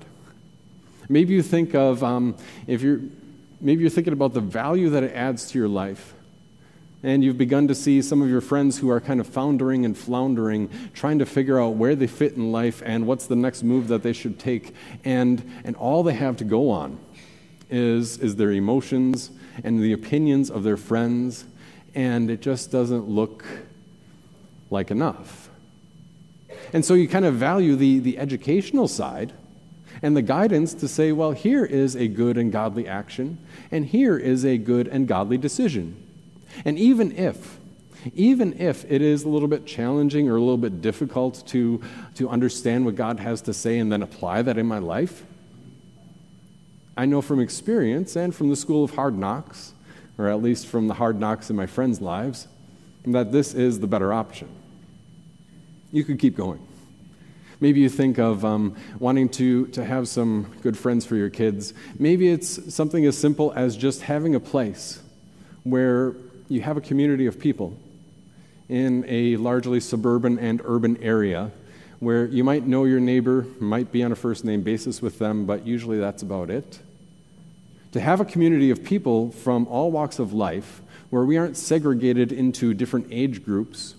Maybe 1.09 1.33
you 1.33 1.42
think 1.42 1.74
of, 1.74 2.04
um, 2.04 2.36
if 2.68 2.81
you're, 2.81 3.00
maybe 3.62 3.81
you're 3.81 3.89
thinking 3.89 4.13
about 4.13 4.33
the 4.33 4.42
value 4.42 4.89
that 4.89 5.03
it 5.03 5.13
adds 5.15 5.50
to 5.51 5.60
your 5.60 5.69
life. 5.69 6.13
And 7.04 7.24
you've 7.24 7.38
begun 7.38 7.68
to 7.68 7.75
see 7.75 8.01
some 8.01 8.22
of 8.22 8.30
your 8.30 8.42
friends 8.42 8.80
who 8.80 8.89
are 8.89 9.00
kind 9.00 9.20
of 9.20 9.27
foundering 9.27 9.86
and 9.86 9.96
floundering, 9.96 10.70
trying 10.94 11.20
to 11.20 11.25
figure 11.25 11.62
out 11.62 11.75
where 11.75 11.96
they 11.96 12.08
fit 12.08 12.34
in 12.34 12.51
life 12.51 12.82
and 12.84 13.06
what's 13.06 13.27
the 13.27 13.36
next 13.36 13.63
move 13.63 13.88
that 13.89 14.01
they 14.01 14.13
should 14.13 14.39
take. 14.39 14.74
And, 15.06 15.44
and 15.63 15.75
all 15.75 16.01
they 16.01 16.13
have 16.13 16.38
to 16.38 16.44
go 16.44 16.72
on 16.72 16.98
is, 17.70 18.18
is 18.18 18.36
their 18.36 18.51
emotions 18.51 19.30
and 19.63 19.80
the 19.80 19.94
opinions 19.94 20.50
of 20.50 20.63
their 20.63 20.77
friends. 20.77 21.46
And 21.94 22.32
it 22.32 22.42
just 22.42 22.72
doesn't 22.72 23.08
look 23.08 23.46
like 24.72 24.89
enough. 24.89 25.50
And 26.74 26.84
so 26.84 26.96
you 26.96 27.08
kind 27.08 27.25
of 27.25 27.36
value 27.36 27.75
the, 27.75 28.00
the 28.00 28.18
educational 28.18 28.88
side 28.88 29.34
and 30.01 30.16
the 30.16 30.22
guidance 30.22 30.74
to 30.75 30.88
say, 30.88 31.12
well, 31.12 31.32
here 31.32 31.66
is 31.66 31.96
a 31.96 32.08
good 32.08 32.38
and 32.38 32.51
godly 32.51 32.88
action, 32.88 33.38
and 33.72 33.86
here 33.86 34.18
is 34.18 34.46
a 34.46 34.58
good 34.58 34.88
and 34.88 35.08
godly 35.08 35.38
decision. 35.38 36.07
And 36.66 36.78
even 36.78 37.12
if, 37.18 37.58
even 38.14 38.60
if 38.60 38.90
it 38.90 39.02
is 39.02 39.24
a 39.24 39.30
little 39.30 39.48
bit 39.48 39.66
challenging 39.66 40.30
or 40.30 40.36
a 40.36 40.40
little 40.40 40.58
bit 40.58 40.82
difficult 40.82 41.44
to, 41.48 41.82
to 42.16 42.30
understand 42.30 42.86
what 42.86 42.96
God 42.96 43.20
has 43.20 43.42
to 43.44 43.54
say 43.54 43.80
and 43.80 43.92
then 43.92 44.02
apply 44.02 44.42
that 44.44 44.58
in 44.58 44.66
my 44.66 44.80
life, 44.80 45.24
I 46.96 47.06
know 47.06 47.22
from 47.22 47.40
experience 47.40 48.16
and 48.16 48.34
from 48.34 48.50
the 48.50 48.56
school 48.56 48.84
of 48.84 48.96
hard 48.96 49.18
knocks, 49.18 49.74
or 50.18 50.30
at 50.30 50.42
least 50.42 50.66
from 50.68 50.88
the 50.88 50.96
hard 50.96 51.20
knocks 51.20 51.50
in 51.50 51.56
my 51.56 51.68
friends' 51.68 52.02
lives, 52.02 52.48
that 53.06 53.32
this 53.32 53.54
is 53.54 53.80
the 53.80 53.88
better 53.88 54.12
option. 54.12 54.50
You 55.92 56.04
could 56.04 56.20
keep 56.20 56.36
going. 56.36 56.60
Maybe 57.60 57.80
you 57.80 57.90
think 57.90 58.20
of 58.20 58.46
um, 58.46 58.76
wanting 59.00 59.30
to, 59.30 59.68
to 59.68 59.84
have 59.84 60.08
some 60.08 60.54
good 60.62 60.78
friends 60.78 61.06
for 61.06 61.16
your 61.16 61.30
kids. 61.30 61.74
Maybe 61.98 62.30
it's 62.30 62.74
something 62.74 63.06
as 63.06 63.18
simple 63.18 63.52
as 63.56 63.76
just 63.76 64.02
having 64.02 64.36
a 64.36 64.40
place 64.40 65.02
where 65.64 66.16
you 66.50 66.62
have 66.62 66.77
a 66.77 66.82
community 66.82 67.25
of 67.25 67.39
people 67.39 67.77
in 68.70 69.06
a 69.08 69.36
largely 69.38 69.80
suburban 69.80 70.39
and 70.39 70.62
urban 70.66 71.01
area 71.01 71.51
where 72.00 72.25
you 72.25 72.44
might 72.44 72.66
know 72.66 72.86
your 72.86 73.00
neighbor, 73.00 73.46
might 73.60 73.92
be 73.92 74.04
on 74.04 74.12
a 74.12 74.16
first 74.16 74.46
name 74.46 74.62
basis 74.62 75.01
with 75.01 75.18
them, 75.20 75.46
but 75.46 75.66
usually 75.66 75.98
that's 75.98 76.22
about 76.22 76.50
it. 76.50 76.80
To 77.94 78.00
have 78.00 78.22
a 78.22 78.25
community 78.25 78.70
of 78.70 78.84
people 78.84 79.32
from 79.32 79.68
all 79.68 79.92
walks 79.92 80.20
of 80.20 80.34
life 80.34 80.82
where 81.10 81.24
we 81.24 81.38
aren't 81.38 81.58
segregated 81.58 82.32
into 82.32 82.74
different 82.74 83.08
age 83.12 83.44
groups, 83.44 83.96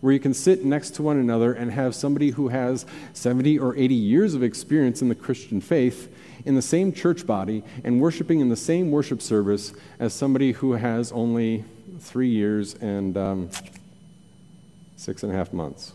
where 0.00 0.12
you 0.12 0.20
can 0.20 0.34
sit 0.34 0.64
next 0.64 0.90
to 0.90 1.02
one 1.02 1.18
another 1.18 1.52
and 1.52 1.72
have 1.72 1.94
somebody 1.94 2.30
who 2.30 2.48
has 2.48 2.84
70 3.14 3.58
or 3.58 3.74
80 3.76 3.94
years 3.94 4.34
of 4.34 4.42
experience 4.42 5.00
in 5.00 5.08
the 5.08 5.14
Christian 5.14 5.60
faith 5.60 6.12
in 6.44 6.54
the 6.54 6.62
same 6.62 6.92
church 6.92 7.26
body 7.26 7.62
and 7.82 8.00
worshiping 8.00 8.40
in 8.40 8.48
the 8.48 8.56
same 8.56 8.90
worship 8.90 9.22
service 9.22 9.72
as 9.98 10.12
somebody 10.12 10.52
who 10.52 10.72
has 10.72 11.10
only 11.12 11.64
three 12.00 12.28
years 12.28 12.74
and 12.74 13.16
um, 13.16 13.50
six 14.96 15.22
and 15.22 15.32
a 15.32 15.36
half 15.36 15.52
months. 15.52 15.92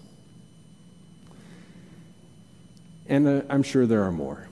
And 3.08 3.28
uh, 3.28 3.42
I'm 3.50 3.64
sure 3.64 3.86
there 3.86 4.04
are 4.04 4.12
more. 4.12 4.48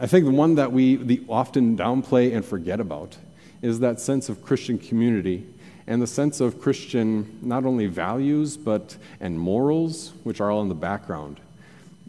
I 0.00 0.06
think 0.06 0.24
the 0.24 0.30
one 0.30 0.54
that 0.54 0.72
we 0.72 0.96
the 0.96 1.22
often 1.28 1.76
downplay 1.76 2.34
and 2.34 2.44
forget 2.44 2.78
about 2.78 3.16
is 3.62 3.80
that 3.80 4.00
sense 4.00 4.28
of 4.28 4.44
Christian 4.44 4.78
community 4.78 5.44
and 5.88 6.00
the 6.00 6.06
sense 6.06 6.40
of 6.40 6.60
Christian 6.60 7.38
not 7.42 7.64
only 7.64 7.86
values 7.86 8.56
but 8.56 8.96
and 9.20 9.38
morals, 9.38 10.12
which 10.22 10.40
are 10.40 10.50
all 10.50 10.62
in 10.62 10.68
the 10.68 10.74
background, 10.74 11.40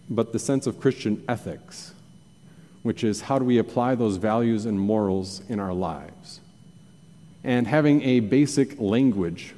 but 0.10 0.34
the 0.34 0.40
sense 0.40 0.68
of 0.68 0.80
Christian 0.80 1.24
ethics, 1.28 1.94
which 2.84 3.04
is 3.04 3.22
how 3.22 3.40
do 3.40 3.46
we 3.46 3.58
apply 3.58 3.96
those 3.96 4.18
values 4.18 4.66
and 4.66 4.80
morals 4.80 5.42
in 5.50 5.60
our 5.60 5.74
lives. 5.74 6.42
And 7.44 7.68
having 7.68 8.02
a 8.02 8.20
basic 8.20 8.80
language 8.80 9.54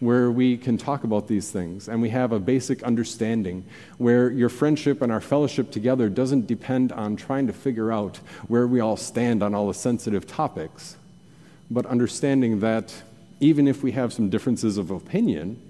where 0.00 0.30
we 0.30 0.58
can 0.58 0.76
talk 0.76 1.04
about 1.04 1.26
these 1.26 1.50
things 1.50 1.88
and 1.88 2.02
we 2.02 2.10
have 2.10 2.32
a 2.32 2.38
basic 2.38 2.82
understanding 2.82 3.64
where 3.96 4.30
your 4.30 4.48
friendship 4.48 5.00
and 5.00 5.10
our 5.10 5.20
fellowship 5.20 5.70
together 5.70 6.08
doesn't 6.08 6.46
depend 6.46 6.92
on 6.92 7.16
trying 7.16 7.46
to 7.46 7.52
figure 7.52 7.90
out 7.90 8.18
where 8.46 8.66
we 8.66 8.78
all 8.78 8.96
stand 8.96 9.42
on 9.42 9.54
all 9.54 9.68
the 9.68 9.74
sensitive 9.74 10.26
topics, 10.26 10.96
but 11.70 11.86
understanding 11.86 12.60
that 12.60 12.94
even 13.40 13.66
if 13.66 13.82
we 13.82 13.92
have 13.92 14.12
some 14.12 14.28
differences 14.28 14.76
of 14.76 14.90
opinion, 14.90 15.60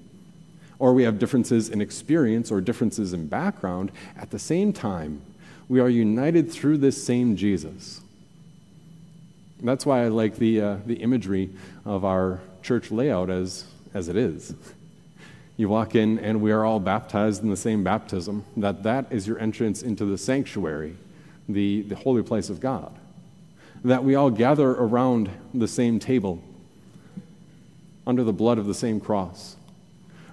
or 0.78 0.92
we 0.92 1.04
have 1.04 1.18
differences 1.18 1.68
in 1.68 1.80
experience 1.80 2.50
or 2.50 2.60
differences 2.60 3.12
in 3.12 3.26
background, 3.26 3.90
at 4.16 4.30
the 4.30 4.38
same 4.38 4.72
time, 4.72 5.22
we 5.68 5.80
are 5.80 5.88
united 5.88 6.50
through 6.50 6.78
this 6.78 7.02
same 7.02 7.36
Jesus. 7.36 8.00
That's 9.62 9.86
why 9.86 10.04
I 10.04 10.08
like 10.08 10.36
the, 10.36 10.60
uh, 10.60 10.76
the 10.86 10.96
imagery 10.96 11.50
of 11.84 12.04
our 12.04 12.40
church 12.62 12.90
layout 12.90 13.30
as 13.30 13.64
as 13.96 14.08
it 14.08 14.16
is. 14.16 14.54
You 15.56 15.70
walk 15.70 15.94
in 15.94 16.18
and 16.18 16.42
we 16.42 16.52
are 16.52 16.66
all 16.66 16.78
baptized 16.78 17.42
in 17.42 17.48
the 17.48 17.56
same 17.56 17.82
baptism, 17.82 18.44
that 18.58 18.82
that 18.82 19.06
is 19.10 19.26
your 19.26 19.38
entrance 19.38 19.82
into 19.82 20.04
the 20.04 20.18
sanctuary, 20.18 20.96
the, 21.48 21.80
the 21.82 21.96
holy 21.96 22.22
place 22.22 22.50
of 22.50 22.60
God. 22.60 22.94
That 23.82 24.04
we 24.04 24.14
all 24.14 24.30
gather 24.30 24.70
around 24.70 25.30
the 25.54 25.66
same 25.66 25.98
table 25.98 26.42
under 28.06 28.22
the 28.22 28.34
blood 28.34 28.58
of 28.58 28.66
the 28.66 28.74
same 28.74 29.00
cross, 29.00 29.56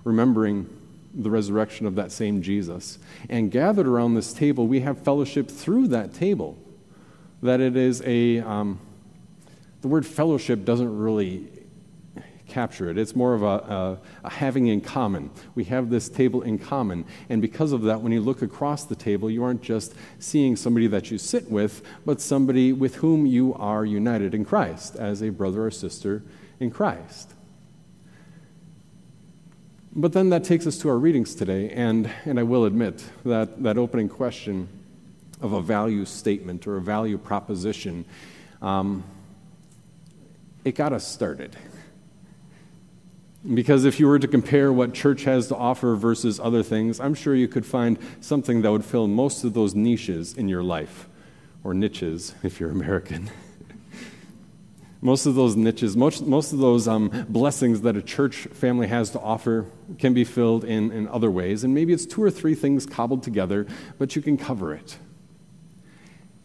remembering 0.03 0.67
the 1.15 1.29
resurrection 1.29 1.85
of 1.85 1.95
that 1.95 2.11
same 2.11 2.41
Jesus. 2.41 2.99
And 3.29 3.49
gathered 3.49 3.87
around 3.87 4.15
this 4.15 4.33
table, 4.33 4.67
we 4.67 4.81
have 4.81 4.99
fellowship 4.99 5.49
through 5.49 5.87
that 5.89 6.13
table. 6.13 6.57
That 7.41 7.61
it 7.61 7.77
is 7.77 8.01
a, 8.05 8.39
um, 8.39 8.79
the 9.83 9.89
word 9.89 10.05
fellowship 10.05 10.63
doesn't 10.63 10.97
really 10.97 11.45
capture 12.47 12.89
it. 12.89 12.97
It's 12.97 13.17
more 13.17 13.33
of 13.33 13.43
a, 13.43 13.45
a, 13.45 13.99
a, 14.23 14.29
having 14.29 14.67
in 14.67 14.79
common. 14.79 15.29
We 15.55 15.65
have 15.65 15.89
this 15.89 16.07
table 16.07 16.41
in 16.41 16.57
common. 16.57 17.03
And 17.27 17.41
because 17.41 17.73
of 17.73 17.81
that, 17.81 17.99
when 17.99 18.13
you 18.13 18.21
look 18.21 18.41
across 18.41 18.85
the 18.85 18.95
table, 18.95 19.29
you 19.29 19.43
aren't 19.43 19.61
just 19.61 19.93
seeing 20.19 20.55
somebody 20.55 20.87
that 20.87 21.11
you 21.11 21.17
sit 21.17 21.51
with, 21.51 21.81
but 22.05 22.21
somebody 22.21 22.71
with 22.71 22.95
whom 22.95 23.25
you 23.25 23.55
are 23.55 23.83
united 23.83 24.33
in 24.33 24.45
Christ 24.45 24.95
as 24.95 25.21
a 25.21 25.29
brother 25.29 25.65
or 25.65 25.71
sister 25.71 26.23
in 26.61 26.71
Christ. 26.71 27.33
But 29.93 30.13
then 30.13 30.29
that 30.29 30.45
takes 30.45 30.65
us 30.65 30.77
to 30.79 30.89
our 30.89 30.97
readings 30.97 31.35
today, 31.35 31.69
and, 31.71 32.09
and 32.23 32.39
I 32.39 32.43
will 32.43 32.63
admit 32.63 33.03
that 33.25 33.61
that 33.63 33.77
opening 33.77 34.07
question 34.07 34.69
of 35.41 35.51
a 35.51 35.61
value 35.61 36.05
statement 36.05 36.67
or 36.67 36.77
a 36.77 36.81
value 36.81 37.17
proposition, 37.17 38.05
um, 38.61 39.03
it 40.63 40.75
got 40.75 40.93
us 40.93 41.07
started. 41.07 41.55
Because 43.53 43.83
if 43.83 43.99
you 43.99 44.07
were 44.07 44.19
to 44.19 44.27
compare 44.27 44.71
what 44.71 44.93
church 44.93 45.23
has 45.23 45.47
to 45.47 45.55
offer 45.55 45.95
versus 45.95 46.39
other 46.39 46.63
things, 46.63 46.99
I'm 46.99 47.13
sure 47.13 47.35
you 47.35 47.49
could 47.49 47.65
find 47.65 47.97
something 48.21 48.61
that 48.61 48.71
would 48.71 48.85
fill 48.85 49.07
most 49.07 49.43
of 49.43 49.53
those 49.53 49.75
niches 49.75 50.33
in 50.33 50.47
your 50.47 50.63
life, 50.63 51.09
or 51.63 51.73
niches 51.73 52.33
if 52.43 52.59
you're 52.59 52.71
American. 52.71 53.29
most 55.01 55.25
of 55.25 55.35
those 55.35 55.57
niches, 55.57 55.97
most, 55.97 56.25
most 56.25 56.53
of 56.53 56.59
those 56.59 56.87
um, 56.87 57.09
blessings 57.27 57.81
that 57.81 57.97
a 57.97 58.01
church 58.01 58.47
family 58.53 58.87
has 58.87 59.09
to 59.09 59.19
offer 59.19 59.65
can 59.99 60.13
be 60.13 60.23
filled 60.23 60.63
in, 60.63 60.93
in 60.93 61.09
other 61.09 61.29
ways. 61.29 61.65
And 61.65 61.73
maybe 61.73 61.91
it's 61.91 62.05
two 62.05 62.23
or 62.23 62.31
three 62.31 62.55
things 62.55 62.85
cobbled 62.85 63.23
together, 63.23 63.67
but 63.97 64.15
you 64.15 64.21
can 64.21 64.37
cover 64.37 64.73
it. 64.73 64.97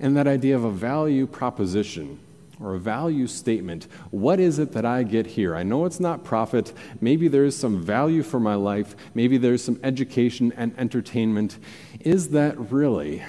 And 0.01 0.17
that 0.17 0.27
idea 0.27 0.57
of 0.57 0.65
a 0.65 0.71
value 0.71 1.29
proposition 1.29 2.19
or 2.61 2.75
a 2.75 2.79
value 2.79 3.27
statement. 3.27 3.87
What 4.11 4.41
is 4.41 4.59
it 4.59 4.73
that 4.73 4.85
I 4.85 5.03
get 5.03 5.27
here? 5.27 5.55
I 5.55 5.63
know 5.63 5.85
it's 5.85 6.01
not 6.01 6.25
profit. 6.25 6.73
Maybe 7.01 7.29
there's 7.29 7.57
some 7.57 7.83
value 7.83 8.23
for 8.23 8.41
my 8.41 8.55
life. 8.55 8.97
Maybe 9.15 9.39
there's 9.39 9.63
some 9.63 9.79
education 9.83 10.53
and 10.57 10.75
entertainment. 10.79 11.59
Is 12.01 12.31
that 12.31 12.59
really 12.73 13.25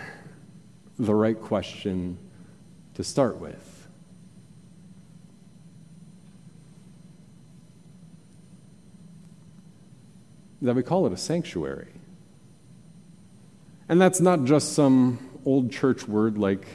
the 0.97 1.13
right 1.13 1.39
question 1.39 2.17
to 2.95 3.03
start 3.03 3.37
with? 3.37 3.87
That 10.61 10.75
we 10.75 10.83
call 10.83 11.05
it 11.05 11.13
a 11.13 11.17
sanctuary. 11.17 11.87
And 13.87 14.01
that's 14.01 14.19
not 14.19 14.43
just 14.43 14.73
some 14.73 15.19
old 15.45 15.71
church 15.71 16.07
word 16.07 16.37
like 16.37 16.67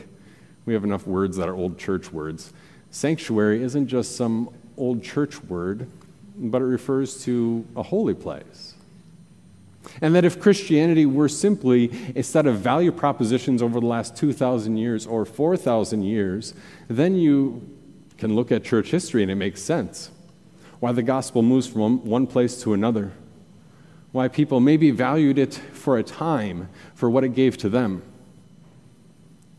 we 0.67 0.75
have 0.75 0.85
enough 0.85 1.07
words 1.07 1.37
that 1.37 1.49
are 1.49 1.55
old 1.55 1.79
church 1.79 2.13
words. 2.13 2.53
Sanctuary 2.91 3.63
isn't 3.63 3.89
just 3.89 4.17
some 4.17 4.51
old 4.77 5.03
church 5.03 5.43
word, 5.45 5.89
but 6.37 6.63
it 6.63 6.67
refers 6.67 7.23
to 7.25 7.67
a 7.77 7.83
holy 7.83 8.15
place. 8.15 8.75
And 10.01 10.15
that 10.15 10.25
if 10.25 10.41
Christianity 10.41 11.05
were 11.05 11.29
simply 11.29 11.91
a 12.17 12.23
set 12.23 12.47
of 12.47 12.59
value 12.59 12.91
propositions 12.91 13.63
over 13.63 13.81
the 13.81 13.87
last 13.87 14.17
2,000 14.17 14.77
years 14.77 15.07
or 15.07 15.25
4,000 15.25 16.03
years, 16.03 16.55
then 16.89 17.17
you 17.17 17.69
can 18.17 18.35
look 18.35 18.51
at 18.51 18.65
church 18.65 18.91
history 18.91 19.23
and 19.23 19.31
it 19.31 19.35
makes 19.35 19.61
sense. 19.61 20.11
Why 20.81 20.93
the 20.93 21.03
gospel 21.03 21.43
moves 21.43 21.67
from 21.67 22.05
one 22.05 22.27
place 22.27 22.63
to 22.63 22.73
another. 22.73 23.13
Why 24.13 24.29
people 24.29 24.61
maybe 24.61 24.91
valued 24.91 25.39
it 25.39 25.55
for 25.55 25.99
a 25.99 26.03
time 26.03 26.69
for 26.95 27.11
what 27.11 27.25
it 27.25 27.35
gave 27.35 27.59
to 27.59 27.69
them 27.69 28.03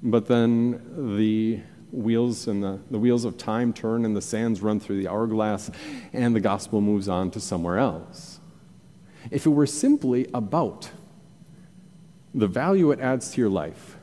but 0.05 0.27
then 0.27 1.17
the 1.17 1.59
wheels 1.91 2.47
and 2.47 2.63
the, 2.63 2.79
the 2.91 3.00
wheels 3.00 3.25
of 3.25 3.38
time 3.38 3.74
turn 3.74 4.05
and 4.05 4.15
the 4.15 4.21
sands 4.21 4.62
run 4.62 4.79
through 4.79 5.01
the 5.01 5.07
hourglass 5.07 5.71
and 6.13 6.35
the 6.35 6.39
gospel 6.39 6.79
moves 6.79 7.09
on 7.09 7.31
to 7.31 7.39
somewhere 7.39 7.79
else. 7.79 8.39
If 9.31 9.47
it 9.47 9.50
were 9.50 9.65
simply 9.65 10.29
about 10.31 10.91
the 12.35 12.47
value 12.47 12.91
it 12.91 13.00
adds 13.00 13.31
to 13.31 13.41
your 13.41 13.50
life 13.50 13.97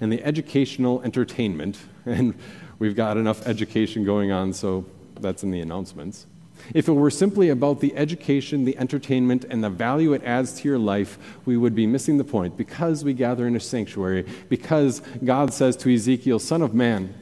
and 0.00 0.12
the 0.12 0.22
educational 0.22 1.02
entertainment, 1.02 1.78
and 2.06 2.34
we've 2.78 2.94
got 2.94 3.16
enough 3.16 3.44
education 3.48 4.04
going 4.04 4.30
on, 4.30 4.52
so 4.52 4.84
that's 5.18 5.42
in 5.42 5.50
the 5.50 5.60
announcements 5.60 6.26
if 6.74 6.88
it 6.88 6.92
were 6.92 7.10
simply 7.10 7.48
about 7.48 7.80
the 7.80 7.96
education, 7.96 8.64
the 8.64 8.76
entertainment, 8.78 9.44
and 9.48 9.62
the 9.62 9.70
value 9.70 10.12
it 10.12 10.22
adds 10.24 10.60
to 10.60 10.68
your 10.68 10.78
life, 10.78 11.18
we 11.44 11.56
would 11.56 11.74
be 11.74 11.86
missing 11.86 12.18
the 12.18 12.24
point 12.24 12.56
because 12.56 13.04
we 13.04 13.12
gather 13.12 13.46
in 13.46 13.56
a 13.56 13.60
sanctuary, 13.60 14.26
because 14.48 15.00
God 15.24 15.52
says 15.52 15.76
to 15.78 15.94
Ezekiel, 15.94 16.38
Son 16.38 16.62
of 16.62 16.74
man, 16.74 17.14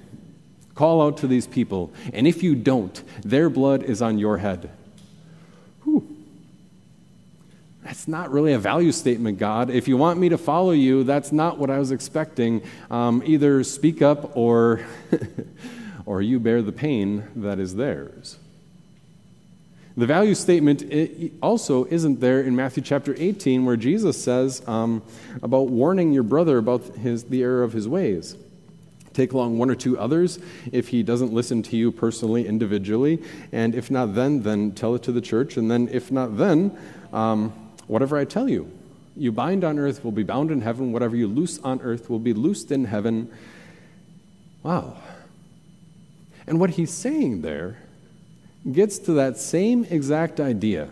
call 0.75 1.03
out 1.03 1.17
to 1.19 1.27
these 1.27 1.47
people, 1.47 1.93
and 2.13 2.27
if 2.27 2.43
you 2.43 2.55
don't, 2.55 3.03
their 3.23 3.49
blood 3.51 3.83
is 3.83 4.03
on 4.03 4.19
your 4.19 4.39
head. 4.39 4.71
Whew. 5.85 6.15
That's 7.85 8.09
not 8.09 8.33
really 8.33 8.55
a 8.55 8.59
value 8.59 8.93
statement, 8.93 9.39
God. 9.39 9.69
If 9.69 9.89
you 9.89 9.99
want 9.99 10.19
me 10.19 10.31
to 10.31 10.39
follow 10.39 10.71
you, 10.71 11.05
that's 11.05 11.33
not 11.33 11.59
what 11.59 11.69
I 11.69 11.79
was 11.79 11.93
expecting. 11.93 12.63
Um, 12.91 13.23
either 13.27 13.63
speak 13.63 14.01
up 14.01 14.35
or, 14.37 14.81
or 16.07 16.23
you 16.23 16.41
bear 16.41 16.63
the 16.63 16.73
pain 16.73 17.29
that 17.37 17.59
is 17.59 17.75
theirs. 17.77 18.39
The 19.97 20.07
value 20.07 20.35
statement 20.35 20.85
also 21.41 21.85
isn't 21.85 22.21
there 22.21 22.41
in 22.41 22.57
Matthew 22.57 22.83
chapter 22.83 23.15
18, 23.17 23.65
where 23.65 23.77
Jesus 23.77 24.21
says 24.21 24.61
um, 24.67 25.03
about 25.41 25.69
warning 25.69 26.13
your 26.13 26.25
brother 26.25 26.59
about 26.59 26.83
his, 26.97 27.25
the 27.25 27.43
error 27.43 27.63
of 27.63 27.73
his 27.73 27.87
ways. 27.87 28.37
Take 29.13 29.33
along 29.33 29.59
one 29.59 29.71
or 29.71 29.77
two 29.77 29.97
others 29.97 30.41
if 30.73 30.89
he 30.89 31.05
doesn't 31.05 31.33
listen 31.33 31.63
to 31.65 31.77
you 31.77 31.93
personally, 31.93 32.49
individually. 32.49 33.23
And 33.53 33.77
if 33.77 33.89
not 33.89 34.17
then, 34.17 34.43
then 34.43 34.73
tell 34.73 34.97
it 34.97 35.05
to 35.05 35.13
the 35.13 35.21
church. 35.21 35.57
And 35.57 35.71
then 35.71 35.89
if 35.93 36.11
not 36.11 36.37
then, 36.37 36.77
um, 37.13 37.53
whatever 37.87 38.19
I 38.19 38.25
tell 38.25 38.49
you. 38.49 38.69
You 39.17 39.31
bind 39.31 39.63
on 39.63 39.79
earth 39.79 40.03
will 40.03 40.11
be 40.11 40.25
bound 40.25 40.51
in 40.51 40.61
heaven. 40.61 40.91
Whatever 40.91 41.15
you 41.15 41.29
loose 41.29 41.61
on 41.61 41.81
earth 41.83 42.11
will 42.11 42.19
be 42.19 42.33
loosed 42.33 42.73
in 42.73 42.87
heaven. 42.87 43.31
Wow. 44.65 44.97
And 46.49 46.59
what 46.59 46.71
he's 46.71 46.93
saying 46.93 47.43
there 47.43 47.79
gets 48.71 48.99
to 48.99 49.13
that 49.13 49.37
same 49.37 49.85
exact 49.85 50.41
idea 50.41 50.89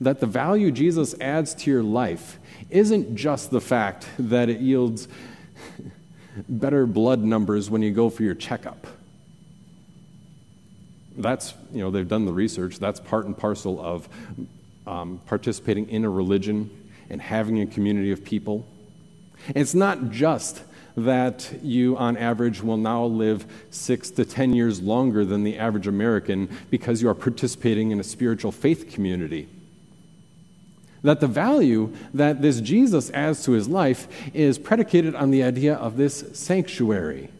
that 0.00 0.20
the 0.20 0.26
value 0.26 0.70
Jesus 0.70 1.18
adds 1.20 1.54
to 1.54 1.70
your 1.70 1.82
life 1.82 2.38
isn't 2.70 3.16
just 3.16 3.50
the 3.50 3.60
fact 3.60 4.08
that 4.18 4.48
it 4.48 4.60
yields 4.60 5.08
better 6.48 6.86
blood 6.86 7.20
numbers 7.20 7.70
when 7.70 7.82
you 7.82 7.90
go 7.90 8.10
for 8.10 8.22
your 8.22 8.34
checkup. 8.34 8.86
That's, 11.16 11.54
you 11.72 11.80
know, 11.80 11.90
they've 11.90 12.06
done 12.06 12.26
the 12.26 12.32
research. 12.32 12.78
That's 12.78 13.00
part 13.00 13.26
and 13.26 13.36
parcel 13.36 13.80
of 13.80 14.08
um, 14.86 15.20
participating 15.26 15.88
in 15.88 16.04
a 16.04 16.10
religion 16.10 16.70
and 17.10 17.20
having 17.20 17.60
a 17.60 17.66
community 17.66 18.12
of 18.12 18.24
people. 18.24 18.66
And 19.48 19.56
It's 19.56 19.74
not 19.74 20.10
just 20.10 20.62
that 21.04 21.50
you, 21.62 21.96
on 21.96 22.16
average, 22.16 22.62
will 22.62 22.76
now 22.76 23.04
live 23.04 23.46
six 23.70 24.10
to 24.12 24.24
ten 24.24 24.52
years 24.54 24.80
longer 24.80 25.24
than 25.24 25.44
the 25.44 25.58
average 25.58 25.86
American 25.86 26.48
because 26.70 27.02
you 27.02 27.08
are 27.08 27.14
participating 27.14 27.90
in 27.90 28.00
a 28.00 28.04
spiritual 28.04 28.52
faith 28.52 28.90
community. 28.92 29.48
That 31.02 31.20
the 31.20 31.26
value 31.26 31.94
that 32.14 32.42
this 32.42 32.60
Jesus 32.60 33.10
adds 33.10 33.44
to 33.44 33.52
his 33.52 33.68
life 33.68 34.08
is 34.34 34.58
predicated 34.58 35.14
on 35.14 35.30
the 35.30 35.42
idea 35.42 35.74
of 35.74 35.96
this 35.96 36.24
sanctuary. 36.32 37.30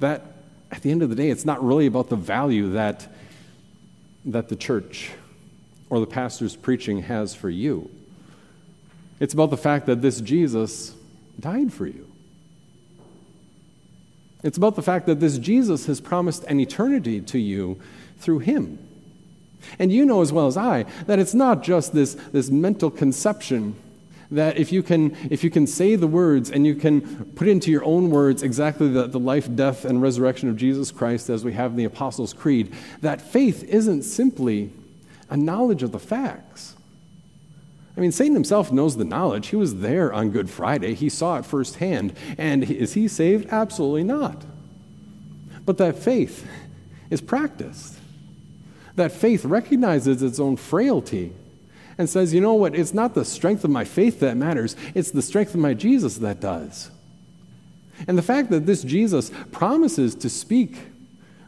That 0.00 0.22
at 0.70 0.82
the 0.82 0.90
end 0.90 1.02
of 1.02 1.08
the 1.08 1.16
day, 1.16 1.30
it's 1.30 1.44
not 1.44 1.64
really 1.64 1.86
about 1.86 2.08
the 2.08 2.16
value 2.16 2.72
that, 2.72 3.06
that 4.24 4.48
the 4.48 4.56
church 4.56 5.10
or 5.88 6.00
the 6.00 6.06
pastor's 6.06 6.56
preaching 6.56 7.02
has 7.02 7.34
for 7.34 7.48
you. 7.48 7.90
It's 9.20 9.32
about 9.32 9.50
the 9.50 9.56
fact 9.56 9.86
that 9.86 10.02
this 10.02 10.20
Jesus 10.20 10.94
died 11.38 11.72
for 11.72 11.86
you. 11.86 12.10
It's 14.44 14.58
about 14.58 14.76
the 14.76 14.82
fact 14.82 15.06
that 15.06 15.20
this 15.20 15.38
Jesus 15.38 15.86
has 15.86 16.00
promised 16.00 16.44
an 16.44 16.60
eternity 16.60 17.20
to 17.22 17.38
you 17.38 17.80
through 18.18 18.40
him. 18.40 18.78
And 19.78 19.90
you 19.90 20.04
know 20.04 20.20
as 20.20 20.32
well 20.32 20.46
as 20.46 20.58
I 20.58 20.84
that 21.06 21.18
it's 21.18 21.34
not 21.34 21.62
just 21.62 21.94
this, 21.94 22.14
this 22.32 22.50
mental 22.50 22.90
conception 22.90 23.74
that 24.30 24.58
if 24.58 24.72
you, 24.72 24.82
can, 24.82 25.16
if 25.30 25.44
you 25.44 25.50
can 25.50 25.66
say 25.66 25.96
the 25.96 26.06
words 26.06 26.50
and 26.50 26.66
you 26.66 26.74
can 26.74 27.24
put 27.36 27.48
into 27.48 27.70
your 27.70 27.84
own 27.84 28.10
words 28.10 28.42
exactly 28.42 28.88
the, 28.88 29.06
the 29.06 29.18
life, 29.18 29.54
death, 29.54 29.84
and 29.84 30.02
resurrection 30.02 30.48
of 30.48 30.56
Jesus 30.56 30.90
Christ 30.90 31.30
as 31.30 31.44
we 31.44 31.52
have 31.52 31.72
in 31.72 31.76
the 31.76 31.84
Apostles' 31.84 32.32
Creed, 32.32 32.74
that 33.00 33.20
faith 33.22 33.62
isn't 33.64 34.02
simply 34.02 34.72
a 35.30 35.36
knowledge 35.36 35.82
of 35.82 35.92
the 35.92 35.98
facts. 35.98 36.74
I 37.96 38.00
mean, 38.00 38.12
Satan 38.12 38.34
himself 38.34 38.72
knows 38.72 38.96
the 38.96 39.04
knowledge. 39.04 39.48
He 39.48 39.56
was 39.56 39.76
there 39.76 40.12
on 40.12 40.30
Good 40.30 40.50
Friday, 40.50 40.94
he 40.94 41.08
saw 41.08 41.38
it 41.38 41.46
firsthand. 41.46 42.14
And 42.36 42.64
is 42.64 42.94
he 42.94 43.06
saved? 43.08 43.48
Absolutely 43.50 44.04
not. 44.04 44.44
But 45.64 45.78
that 45.78 45.98
faith 45.98 46.46
is 47.10 47.20
practiced. 47.20 47.96
That 48.96 49.12
faith 49.12 49.44
recognizes 49.44 50.22
its 50.22 50.40
own 50.40 50.56
frailty 50.56 51.32
and 51.96 52.10
says, 52.10 52.34
you 52.34 52.40
know 52.40 52.54
what? 52.54 52.74
It's 52.74 52.94
not 52.94 53.14
the 53.14 53.24
strength 53.24 53.64
of 53.64 53.70
my 53.70 53.84
faith 53.84 54.20
that 54.20 54.36
matters, 54.36 54.76
it's 54.94 55.12
the 55.12 55.22
strength 55.22 55.54
of 55.54 55.60
my 55.60 55.74
Jesus 55.74 56.18
that 56.18 56.40
does. 56.40 56.90
And 58.08 58.18
the 58.18 58.22
fact 58.22 58.50
that 58.50 58.66
this 58.66 58.82
Jesus 58.82 59.30
promises 59.52 60.16
to 60.16 60.28
speak 60.28 60.76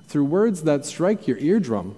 through 0.07 0.25
words 0.26 0.62
that 0.62 0.87
strike 0.87 1.26
your 1.26 1.38
eardrum 1.38 1.97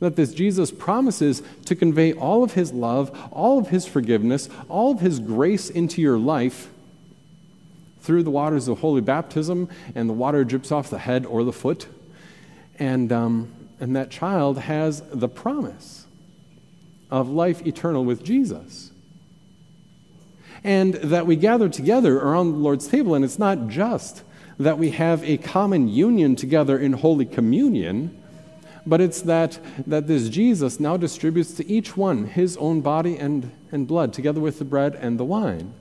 that 0.00 0.16
this 0.16 0.34
Jesus 0.34 0.70
promises 0.70 1.42
to 1.64 1.74
convey 1.74 2.12
all 2.12 2.42
of 2.42 2.54
his 2.54 2.72
love, 2.72 3.16
all 3.32 3.58
of 3.58 3.68
his 3.68 3.86
forgiveness, 3.86 4.48
all 4.68 4.92
of 4.92 5.00
his 5.00 5.18
grace 5.20 5.70
into 5.70 6.02
your 6.02 6.18
life 6.18 6.68
through 8.00 8.22
the 8.22 8.30
waters 8.30 8.68
of 8.68 8.78
holy 8.78 9.00
baptism, 9.00 9.68
and 9.94 10.08
the 10.08 10.14
water 10.14 10.44
drips 10.44 10.70
off 10.70 10.90
the 10.90 10.98
head 10.98 11.26
or 11.26 11.42
the 11.44 11.52
foot. 11.52 11.88
And, 12.78 13.10
um, 13.10 13.52
and 13.80 13.96
that 13.96 14.10
child 14.10 14.58
has 14.58 15.02
the 15.12 15.28
promise 15.28 16.06
of 17.10 17.28
life 17.28 17.66
eternal 17.66 18.04
with 18.04 18.22
Jesus. 18.22 18.92
And 20.62 20.94
that 20.94 21.26
we 21.26 21.36
gather 21.36 21.68
together 21.68 22.18
around 22.18 22.52
the 22.52 22.58
Lord's 22.58 22.86
table, 22.86 23.14
and 23.14 23.24
it's 23.24 23.38
not 23.38 23.68
just 23.68 24.22
that 24.58 24.78
we 24.78 24.90
have 24.90 25.22
a 25.24 25.36
common 25.36 25.88
union 25.88 26.36
together 26.36 26.78
in 26.78 26.92
Holy 26.92 27.26
Communion 27.26 28.22
but 28.86 29.00
it's 29.00 29.22
that, 29.22 29.58
that 29.86 30.06
this 30.06 30.28
Jesus 30.28 30.78
now 30.78 30.96
distributes 30.96 31.52
to 31.54 31.66
each 31.68 31.96
one 31.96 32.26
his 32.26 32.56
own 32.58 32.80
body 32.80 33.16
and, 33.16 33.50
and 33.72 33.86
blood, 33.86 34.12
together 34.12 34.40
with 34.40 34.58
the 34.58 34.64
bread 34.64 34.94
and 34.94 35.18
the 35.18 35.24
wine. 35.24 35.74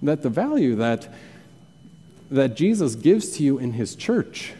That 0.00 0.22
the 0.22 0.30
value 0.30 0.76
that, 0.76 1.12
that 2.30 2.54
Jesus 2.54 2.94
gives 2.94 3.36
to 3.36 3.42
you 3.42 3.58
in 3.58 3.72
his 3.72 3.96
church 3.96 4.52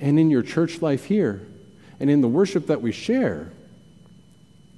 and 0.00 0.18
in 0.18 0.30
your 0.30 0.42
church 0.42 0.82
life 0.82 1.04
here 1.04 1.46
and 2.00 2.10
in 2.10 2.20
the 2.20 2.28
worship 2.28 2.66
that 2.66 2.82
we 2.82 2.90
share 2.90 3.52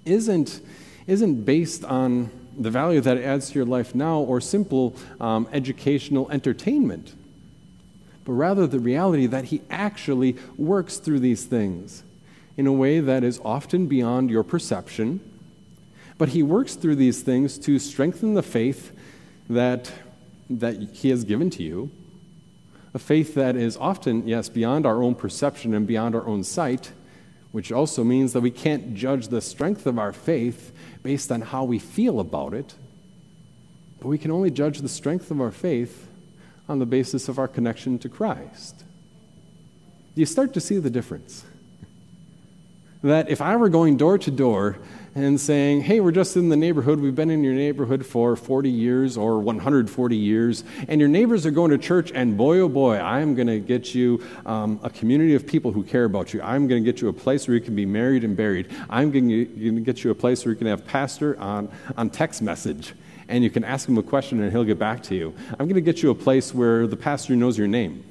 isn't, 0.04 0.60
isn't 1.06 1.44
based 1.44 1.84
on 1.84 2.30
the 2.58 2.70
value 2.70 3.00
that 3.00 3.16
it 3.16 3.24
adds 3.24 3.50
to 3.50 3.54
your 3.54 3.66
life 3.66 3.94
now 3.94 4.18
or 4.18 4.40
simple 4.40 4.94
um, 5.20 5.48
educational 5.52 6.30
entertainment 6.30 7.14
but 8.30 8.36
rather 8.36 8.64
the 8.64 8.78
reality 8.78 9.26
that 9.26 9.46
He 9.46 9.60
actually 9.68 10.36
works 10.56 10.98
through 10.98 11.18
these 11.18 11.46
things 11.46 12.04
in 12.56 12.68
a 12.68 12.72
way 12.72 13.00
that 13.00 13.24
is 13.24 13.40
often 13.44 13.88
beyond 13.88 14.30
your 14.30 14.44
perception. 14.44 15.18
But 16.16 16.28
He 16.28 16.40
works 16.40 16.76
through 16.76 16.94
these 16.94 17.22
things 17.22 17.58
to 17.58 17.80
strengthen 17.80 18.34
the 18.34 18.44
faith 18.44 18.92
that, 19.48 19.90
that 20.48 20.76
He 20.92 21.10
has 21.10 21.24
given 21.24 21.50
to 21.50 21.64
you, 21.64 21.90
a 22.94 23.00
faith 23.00 23.34
that 23.34 23.56
is 23.56 23.76
often, 23.76 24.28
yes, 24.28 24.48
beyond 24.48 24.86
our 24.86 25.02
own 25.02 25.16
perception 25.16 25.74
and 25.74 25.84
beyond 25.84 26.14
our 26.14 26.24
own 26.24 26.44
sight, 26.44 26.92
which 27.50 27.72
also 27.72 28.04
means 28.04 28.32
that 28.32 28.42
we 28.42 28.52
can't 28.52 28.94
judge 28.94 29.26
the 29.26 29.40
strength 29.40 29.88
of 29.88 29.98
our 29.98 30.12
faith 30.12 30.72
based 31.02 31.32
on 31.32 31.40
how 31.40 31.64
we 31.64 31.80
feel 31.80 32.20
about 32.20 32.54
it, 32.54 32.76
but 33.98 34.06
we 34.06 34.18
can 34.18 34.30
only 34.30 34.52
judge 34.52 34.82
the 34.82 34.88
strength 34.88 35.32
of 35.32 35.40
our 35.40 35.50
faith 35.50 36.06
on 36.70 36.78
the 36.78 36.86
basis 36.86 37.28
of 37.28 37.36
our 37.36 37.48
connection 37.48 37.98
to 37.98 38.08
Christ. 38.08 38.84
You 40.14 40.24
start 40.24 40.54
to 40.54 40.60
see 40.60 40.78
the 40.78 40.88
difference. 40.88 41.44
That 43.02 43.28
if 43.28 43.40
I 43.40 43.56
were 43.56 43.68
going 43.68 43.96
door 43.96 44.18
to 44.18 44.30
door 44.30 44.78
and 45.16 45.40
saying, 45.40 45.80
hey, 45.80 45.98
we're 45.98 46.12
just 46.12 46.36
in 46.36 46.48
the 46.48 46.56
neighborhood, 46.56 47.00
we've 47.00 47.16
been 47.16 47.30
in 47.30 47.42
your 47.42 47.54
neighborhood 47.54 48.06
for 48.06 48.36
40 48.36 48.70
years 48.70 49.16
or 49.16 49.40
140 49.40 50.16
years, 50.16 50.62
and 50.86 51.00
your 51.00 51.08
neighbors 51.08 51.44
are 51.44 51.50
going 51.50 51.72
to 51.72 51.78
church, 51.78 52.12
and 52.14 52.36
boy, 52.36 52.60
oh 52.60 52.68
boy, 52.68 52.98
I'm 52.98 53.34
going 53.34 53.48
to 53.48 53.58
get 53.58 53.92
you 53.92 54.22
um, 54.46 54.78
a 54.84 54.90
community 54.90 55.34
of 55.34 55.48
people 55.48 55.72
who 55.72 55.82
care 55.82 56.04
about 56.04 56.32
you. 56.32 56.40
I'm 56.40 56.68
going 56.68 56.84
to 56.84 56.92
get 56.92 57.00
you 57.00 57.08
a 57.08 57.12
place 57.12 57.48
where 57.48 57.56
you 57.56 57.60
can 57.60 57.74
be 57.74 57.86
married 57.86 58.22
and 58.22 58.36
buried. 58.36 58.68
I'm 58.88 59.10
going 59.10 59.28
to 59.28 59.80
get 59.80 60.04
you 60.04 60.12
a 60.12 60.14
place 60.14 60.44
where 60.44 60.52
you 60.52 60.58
can 60.58 60.68
have 60.68 60.86
pastor 60.86 61.36
on, 61.40 61.68
on 61.96 62.10
text 62.10 62.42
message 62.42 62.94
and 63.30 63.44
you 63.44 63.50
can 63.50 63.64
ask 63.64 63.88
him 63.88 63.96
a 63.96 64.02
question 64.02 64.42
and 64.42 64.50
he'll 64.50 64.64
get 64.64 64.78
back 64.78 65.02
to 65.04 65.14
you. 65.14 65.34
I'm 65.52 65.66
going 65.66 65.76
to 65.76 65.80
get 65.80 66.02
you 66.02 66.10
a 66.10 66.14
place 66.14 66.52
where 66.52 66.86
the 66.86 66.96
pastor 66.96 67.36
knows 67.36 67.56
your 67.56 67.68
name. 67.68 68.04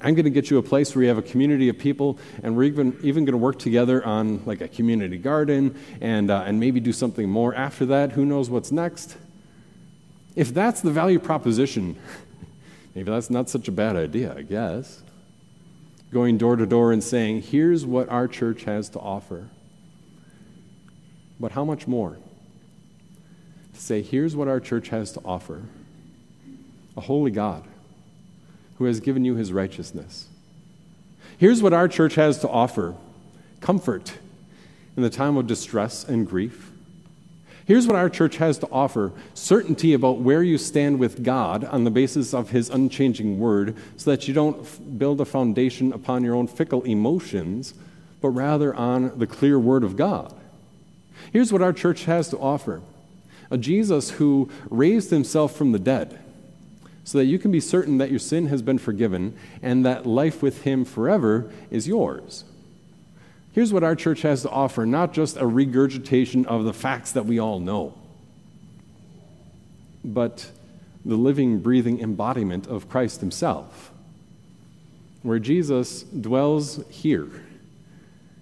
I'm 0.00 0.14
going 0.14 0.24
to 0.24 0.30
get 0.30 0.50
you 0.50 0.58
a 0.58 0.62
place 0.62 0.94
where 0.94 1.02
you 1.02 1.08
have 1.08 1.16
a 1.16 1.22
community 1.22 1.70
of 1.70 1.78
people, 1.78 2.18
and 2.42 2.54
we're 2.54 2.64
even, 2.64 2.98
even 3.02 3.24
going 3.24 3.32
to 3.32 3.38
work 3.38 3.58
together 3.58 4.04
on 4.04 4.44
like 4.44 4.60
a 4.60 4.68
community 4.68 5.16
garden 5.16 5.80
and, 6.02 6.30
uh, 6.30 6.42
and 6.44 6.60
maybe 6.60 6.78
do 6.78 6.92
something 6.92 7.30
more 7.30 7.54
after 7.54 7.86
that. 7.86 8.12
Who 8.12 8.26
knows 8.26 8.50
what's 8.50 8.70
next? 8.70 9.16
If 10.36 10.52
that's 10.52 10.82
the 10.82 10.90
value 10.90 11.20
proposition, 11.20 11.96
maybe 12.94 13.10
that's 13.10 13.30
not 13.30 13.48
such 13.48 13.68
a 13.68 13.72
bad 13.72 13.96
idea, 13.96 14.34
I 14.36 14.42
guess. 14.42 15.02
Going 16.12 16.36
door 16.36 16.56
to 16.56 16.66
door 16.66 16.92
and 16.92 17.02
saying, 17.02 17.42
here's 17.42 17.86
what 17.86 18.08
our 18.10 18.28
church 18.28 18.64
has 18.64 18.90
to 18.90 18.98
offer. 18.98 19.48
But 21.40 21.52
how 21.52 21.64
much 21.64 21.86
more? 21.86 22.18
To 23.74 23.80
say, 23.80 24.02
here's 24.02 24.34
what 24.34 24.48
our 24.48 24.60
church 24.60 24.88
has 24.88 25.12
to 25.12 25.20
offer 25.24 25.62
a 26.96 27.00
holy 27.00 27.30
God 27.30 27.64
who 28.78 28.84
has 28.84 29.00
given 29.00 29.24
you 29.24 29.34
his 29.34 29.52
righteousness. 29.52 30.28
Here's 31.38 31.62
what 31.62 31.72
our 31.72 31.88
church 31.88 32.14
has 32.14 32.38
to 32.40 32.48
offer 32.48 32.94
comfort 33.60 34.14
in 34.96 35.02
the 35.02 35.10
time 35.10 35.36
of 35.36 35.46
distress 35.46 36.04
and 36.04 36.26
grief. 36.26 36.70
Here's 37.66 37.86
what 37.86 37.96
our 37.96 38.10
church 38.10 38.36
has 38.36 38.58
to 38.58 38.68
offer 38.70 39.12
certainty 39.32 39.94
about 39.94 40.18
where 40.18 40.42
you 40.42 40.58
stand 40.58 40.98
with 40.98 41.24
God 41.24 41.64
on 41.64 41.84
the 41.84 41.90
basis 41.90 42.34
of 42.34 42.50
His 42.50 42.68
unchanging 42.68 43.38
word, 43.38 43.74
so 43.96 44.10
that 44.10 44.28
you 44.28 44.34
don't 44.34 44.60
f- 44.60 44.78
build 44.98 45.20
a 45.20 45.24
foundation 45.24 45.92
upon 45.92 46.22
your 46.22 46.34
own 46.34 46.46
fickle 46.46 46.82
emotions, 46.82 47.72
but 48.20 48.28
rather 48.28 48.74
on 48.74 49.18
the 49.18 49.26
clear 49.26 49.58
word 49.58 49.82
of 49.82 49.96
God. 49.96 50.34
Here's 51.32 51.52
what 51.52 51.62
our 51.62 51.72
church 51.72 52.04
has 52.04 52.28
to 52.28 52.38
offer 52.38 52.82
a 53.50 53.58
Jesus 53.58 54.10
who 54.10 54.48
raised 54.70 55.10
himself 55.10 55.54
from 55.56 55.72
the 55.72 55.78
dead 55.78 56.18
so 57.04 57.18
that 57.18 57.26
you 57.26 57.38
can 57.38 57.50
be 57.50 57.60
certain 57.60 57.98
that 57.98 58.10
your 58.10 58.18
sin 58.18 58.46
has 58.46 58.62
been 58.62 58.78
forgiven 58.78 59.36
and 59.62 59.84
that 59.84 60.06
life 60.06 60.42
with 60.42 60.62
him 60.62 60.84
forever 60.84 61.50
is 61.70 61.86
yours. 61.86 62.44
Here's 63.52 63.72
what 63.72 63.84
our 63.84 63.94
church 63.94 64.22
has 64.22 64.42
to 64.42 64.50
offer 64.50 64.84
not 64.86 65.12
just 65.12 65.36
a 65.36 65.46
regurgitation 65.46 66.46
of 66.46 66.64
the 66.64 66.72
facts 66.72 67.12
that 67.12 67.26
we 67.26 67.38
all 67.38 67.60
know, 67.60 67.94
but 70.02 70.50
the 71.04 71.16
living, 71.16 71.60
breathing 71.60 72.00
embodiment 72.00 72.66
of 72.66 72.88
Christ 72.88 73.20
himself, 73.20 73.92
where 75.22 75.38
Jesus 75.38 76.02
dwells 76.02 76.82
here, 76.88 77.28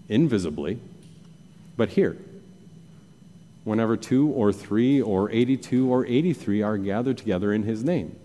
invisibly, 0.08 0.78
but 1.76 1.90
here. 1.90 2.16
Whenever 3.64 3.96
two 3.96 4.28
or 4.28 4.52
three 4.52 5.00
or 5.00 5.30
82 5.30 5.90
or 5.90 6.04
83 6.06 6.62
are 6.62 6.76
gathered 6.76 7.18
together 7.18 7.52
in 7.52 7.62
his 7.62 7.84
name. 7.84 8.16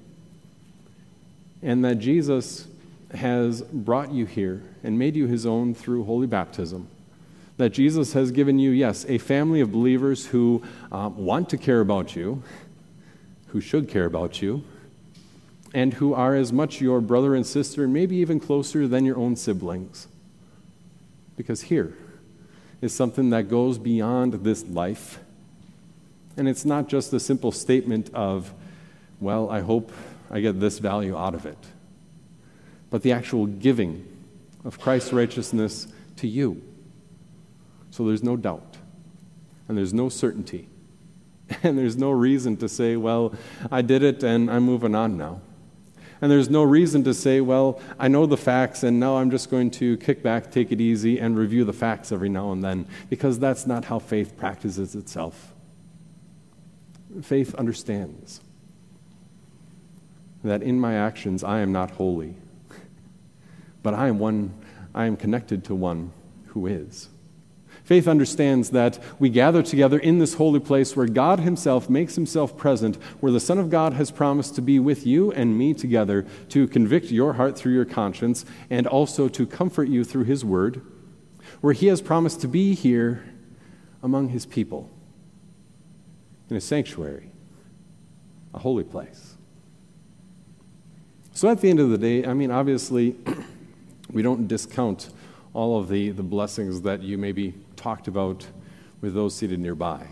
And 1.61 1.83
that 1.85 1.99
Jesus 1.99 2.67
has 3.13 3.61
brought 3.61 4.11
you 4.11 4.25
here 4.25 4.63
and 4.83 4.97
made 4.97 5.15
you 5.15 5.27
his 5.27 5.45
own 5.45 5.73
through 5.73 6.03
holy 6.05 6.27
baptism. 6.27 6.87
That 7.57 7.69
Jesus 7.69 8.13
has 8.13 8.31
given 8.31 8.59
you, 8.59 8.71
yes, 8.71 9.05
a 9.07 9.17
family 9.17 9.61
of 9.61 9.71
believers 9.71 10.27
who 10.27 10.63
um, 10.91 11.17
want 11.17 11.49
to 11.49 11.57
care 11.57 11.81
about 11.81 12.15
you, 12.15 12.43
who 13.47 13.61
should 13.61 13.89
care 13.89 14.05
about 14.05 14.41
you, 14.41 14.63
and 15.73 15.95
who 15.95 16.13
are 16.13 16.35
as 16.35 16.53
much 16.53 16.81
your 16.81 17.01
brother 17.01 17.35
and 17.35 17.45
sister, 17.45 17.83
and 17.83 17.93
maybe 17.93 18.15
even 18.17 18.39
closer 18.39 18.87
than 18.87 19.05
your 19.05 19.17
own 19.17 19.35
siblings. 19.35 20.07
Because 21.35 21.63
here 21.63 21.95
is 22.81 22.93
something 22.93 23.31
that 23.31 23.49
goes 23.49 23.77
beyond 23.77 24.33
this 24.33 24.63
life. 24.65 25.19
And 26.37 26.47
it's 26.47 26.65
not 26.65 26.87
just 26.87 27.11
a 27.13 27.19
simple 27.19 27.51
statement 27.51 28.11
of, 28.13 28.53
well, 29.19 29.49
I 29.49 29.61
hope 29.61 29.91
I 30.29 30.39
get 30.39 30.59
this 30.59 30.77
value 30.77 31.17
out 31.17 31.33
of 31.33 31.45
it, 31.45 31.57
but 32.89 33.01
the 33.01 33.11
actual 33.11 33.47
giving 33.47 34.07
of 34.63 34.79
Christ's 34.79 35.11
righteousness 35.11 35.87
to 36.17 36.27
you. 36.27 36.61
So 37.89 38.05
there's 38.05 38.23
no 38.23 38.37
doubt, 38.37 38.77
and 39.67 39.77
there's 39.77 39.93
no 39.93 40.09
certainty, 40.09 40.69
and 41.63 41.77
there's 41.77 41.97
no 41.97 42.11
reason 42.11 42.57
to 42.57 42.69
say, 42.69 42.95
well, 42.95 43.33
I 43.71 43.81
did 43.81 44.03
it 44.03 44.21
and 44.23 44.51
I'm 44.51 44.63
moving 44.63 44.93
on 44.93 45.17
now. 45.17 45.41
And 46.19 46.31
there's 46.31 46.49
no 46.49 46.63
reason 46.63 47.03
to 47.03 47.13
say, 47.13 47.41
well, 47.41 47.79
I 47.99 48.07
know 48.07 48.25
the 48.25 48.37
facts 48.37 48.83
and 48.83 48.99
now 48.99 49.17
I'm 49.17 49.29
just 49.29 49.51
going 49.51 49.71
to 49.71 49.97
kick 49.97 50.23
back, 50.23 50.51
take 50.51 50.71
it 50.71 50.81
easy, 50.81 51.19
and 51.19 51.37
review 51.37 51.63
the 51.63 51.73
facts 51.73 52.11
every 52.11 52.29
now 52.29 52.51
and 52.51 52.63
then, 52.63 52.87
because 53.09 53.39
that's 53.39 53.67
not 53.67 53.85
how 53.85 53.99
faith 53.99 54.35
practices 54.35 54.95
itself. 54.95 55.53
Faith 57.21 57.55
understands 57.55 58.41
that 60.43 60.61
in 60.61 60.79
my 60.79 60.95
actions 60.95 61.43
I 61.43 61.59
am 61.59 61.71
not 61.71 61.91
holy, 61.91 62.35
but 63.81 63.93
I 63.93 64.07
am 64.07 64.19
one, 64.19 64.53
I 64.93 65.05
am 65.05 65.17
connected 65.17 65.63
to 65.65 65.75
one 65.75 66.11
who 66.47 66.67
is. 66.67 67.09
Faith 67.83 68.07
understands 68.07 68.71
that 68.71 68.99
we 69.17 69.29
gather 69.29 69.63
together 69.63 69.97
in 69.97 70.19
this 70.19 70.33
holy 70.33 70.59
place 70.59 70.95
where 70.95 71.07
God 71.07 71.39
Himself 71.39 71.89
makes 71.89 72.15
Himself 72.15 72.57
present, 72.57 72.97
where 73.21 73.31
the 73.31 73.39
Son 73.39 73.57
of 73.57 73.69
God 73.69 73.93
has 73.93 74.11
promised 74.11 74.55
to 74.55 74.61
be 74.61 74.77
with 74.77 75.07
you 75.07 75.31
and 75.31 75.57
me 75.57 75.73
together 75.73 76.25
to 76.49 76.67
convict 76.67 77.05
your 77.11 77.33
heart 77.33 77.57
through 77.57 77.73
your 77.73 77.85
conscience 77.85 78.43
and 78.69 78.85
also 78.85 79.29
to 79.29 79.47
comfort 79.47 79.87
you 79.87 80.03
through 80.03 80.25
His 80.25 80.43
word, 80.43 80.81
where 81.61 81.73
He 81.73 81.87
has 81.87 82.01
promised 82.01 82.41
to 82.41 82.47
be 82.49 82.75
here 82.75 83.23
among 84.03 84.29
His 84.29 84.45
people 84.45 84.89
in 86.49 86.55
a 86.55 86.61
sanctuary, 86.61 87.31
a 88.53 88.59
holy 88.59 88.83
place. 88.83 89.35
So 91.33 91.49
at 91.49 91.61
the 91.61 91.69
end 91.69 91.79
of 91.79 91.89
the 91.89 91.97
day, 91.97 92.25
I 92.25 92.33
mean, 92.33 92.49
obviously, 92.51 93.15
we 94.11 94.21
don't 94.21 94.47
discount 94.47 95.09
all 95.53 95.79
of 95.79 95.89
the, 95.89 96.09
the 96.09 96.23
blessings 96.23 96.81
that 96.81 97.03
you 97.03 97.17
maybe 97.17 97.53
talked 97.75 98.07
about 98.07 98.45
with 99.01 99.13
those 99.13 99.35
seated 99.35 99.59
nearby. 99.59 100.07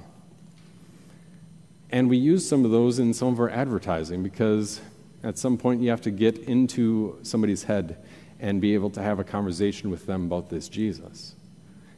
And 1.91 2.09
we 2.09 2.17
use 2.17 2.47
some 2.47 2.65
of 2.65 2.71
those 2.71 2.99
in 2.99 3.13
some 3.13 3.29
of 3.29 3.39
our 3.39 3.49
advertising 3.49 4.21
because 4.21 4.81
at 5.23 5.37
some 5.37 5.57
point 5.57 5.81
you 5.81 5.89
have 5.89 6.01
to 6.01 6.11
get 6.11 6.37
into 6.39 7.17
somebody's 7.23 7.63
head 7.63 7.97
and 8.39 8.59
be 8.59 8.73
able 8.73 8.89
to 8.91 9.01
have 9.01 9.19
a 9.19 9.23
conversation 9.23 9.89
with 9.89 10.05
them 10.05 10.25
about 10.25 10.49
this 10.49 10.67
Jesus. 10.67 11.35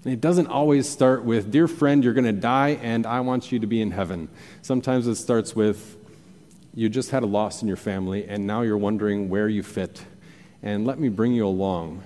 And 0.08 0.14
it 0.14 0.22
doesn't 0.22 0.48
always 0.48 0.88
start 0.88 1.26
with, 1.26 1.52
Dear 1.52 1.68
friend, 1.68 2.02
you're 2.02 2.14
going 2.14 2.24
to 2.24 2.32
die 2.32 2.80
and 2.82 3.06
I 3.06 3.20
want 3.20 3.52
you 3.52 3.60
to 3.60 3.68
be 3.68 3.82
in 3.82 3.92
heaven. 3.92 4.30
Sometimes 4.62 5.06
it 5.06 5.16
starts 5.16 5.54
with, 5.54 5.98
You 6.74 6.88
just 6.88 7.12
had 7.12 7.24
a 7.24 7.26
loss 7.26 7.62
in 7.62 7.68
your 7.68 7.76
family 7.76 8.26
and 8.26 8.48
now 8.48 8.62
you're 8.62 8.78
wondering 8.78 9.28
where 9.28 9.50
you 9.50 9.64
fit. 9.64 10.02
And 10.64 10.88
let 10.88 10.98
me 10.98 11.10
bring 11.10 11.34
you 11.34 11.46
along 11.46 12.04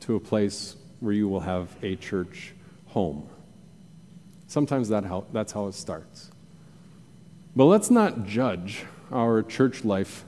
to 0.00 0.16
a 0.16 0.20
place 0.20 0.74
where 0.98 1.12
you 1.12 1.28
will 1.28 1.38
have 1.38 1.68
a 1.80 1.94
church 1.94 2.54
home. 2.86 3.28
Sometimes 4.48 4.88
that 4.88 5.04
how, 5.04 5.24
that's 5.32 5.52
how 5.52 5.68
it 5.68 5.74
starts. 5.74 6.32
But 7.54 7.66
let's 7.66 7.88
not 7.88 8.26
judge 8.26 8.84
our 9.12 9.44
church 9.44 9.84
life 9.84 10.24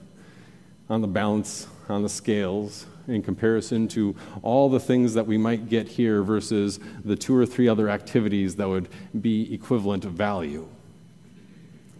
on 0.89 1.01
the 1.01 1.09
balance, 1.09 1.67
on 1.89 2.05
the 2.05 2.09
scales, 2.09 2.87
in 3.09 3.23
comparison 3.23 3.89
to 3.89 4.15
all 4.43 4.69
the 4.69 4.81
things 4.81 5.15
that 5.15 5.27
we 5.27 5.39
might 5.39 5.69
get 5.69 5.89
here 5.89 6.23
versus 6.23 6.81
the 7.05 7.17
two 7.17 7.37
or 7.37 7.47
three 7.47 7.69
other 7.69 7.89
activities 7.89 8.57
that 8.57 8.69
would 8.69 8.89
be 9.21 9.53
equivalent 9.55 10.05
of 10.05 10.13
value. 10.13 10.69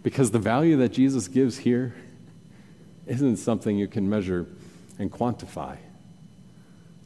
Because 0.03 0.31
the 0.31 0.39
value 0.39 0.77
that 0.77 0.89
Jesus 0.89 1.27
gives 1.27 1.59
here 1.59 1.95
isn't 3.05 3.37
something 3.37 3.77
you 3.77 3.87
can 3.87 4.09
measure 4.09 4.45
and 4.99 5.11
quantify. 5.11 5.77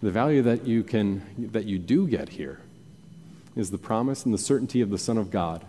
The 0.01 0.11
value 0.11 0.41
that 0.41 0.65
you, 0.65 0.83
can, 0.83 1.49
that 1.51 1.65
you 1.65 1.77
do 1.77 2.07
get 2.07 2.29
here 2.29 2.59
is 3.55 3.71
the 3.71 3.77
promise 3.77 4.25
and 4.25 4.33
the 4.33 4.39
certainty 4.39 4.81
of 4.81 4.89
the 4.89 4.97
Son 4.97 5.17
of 5.17 5.29
God 5.29 5.63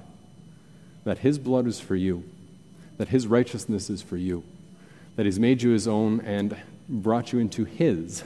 that 1.04 1.18
His 1.18 1.38
blood 1.38 1.66
is 1.66 1.80
for 1.80 1.96
you, 1.96 2.24
that 2.96 3.08
His 3.08 3.26
righteousness 3.26 3.90
is 3.90 4.02
for 4.02 4.16
you, 4.16 4.44
that 5.16 5.26
He's 5.26 5.38
made 5.38 5.62
you 5.62 5.70
His 5.70 5.88
own 5.88 6.20
and 6.20 6.56
brought 6.92 7.32
you 7.32 7.38
into 7.38 7.64
His 7.64 8.22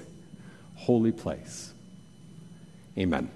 holy 0.75 1.13
place. 1.13 1.73
Amen. 2.99 3.31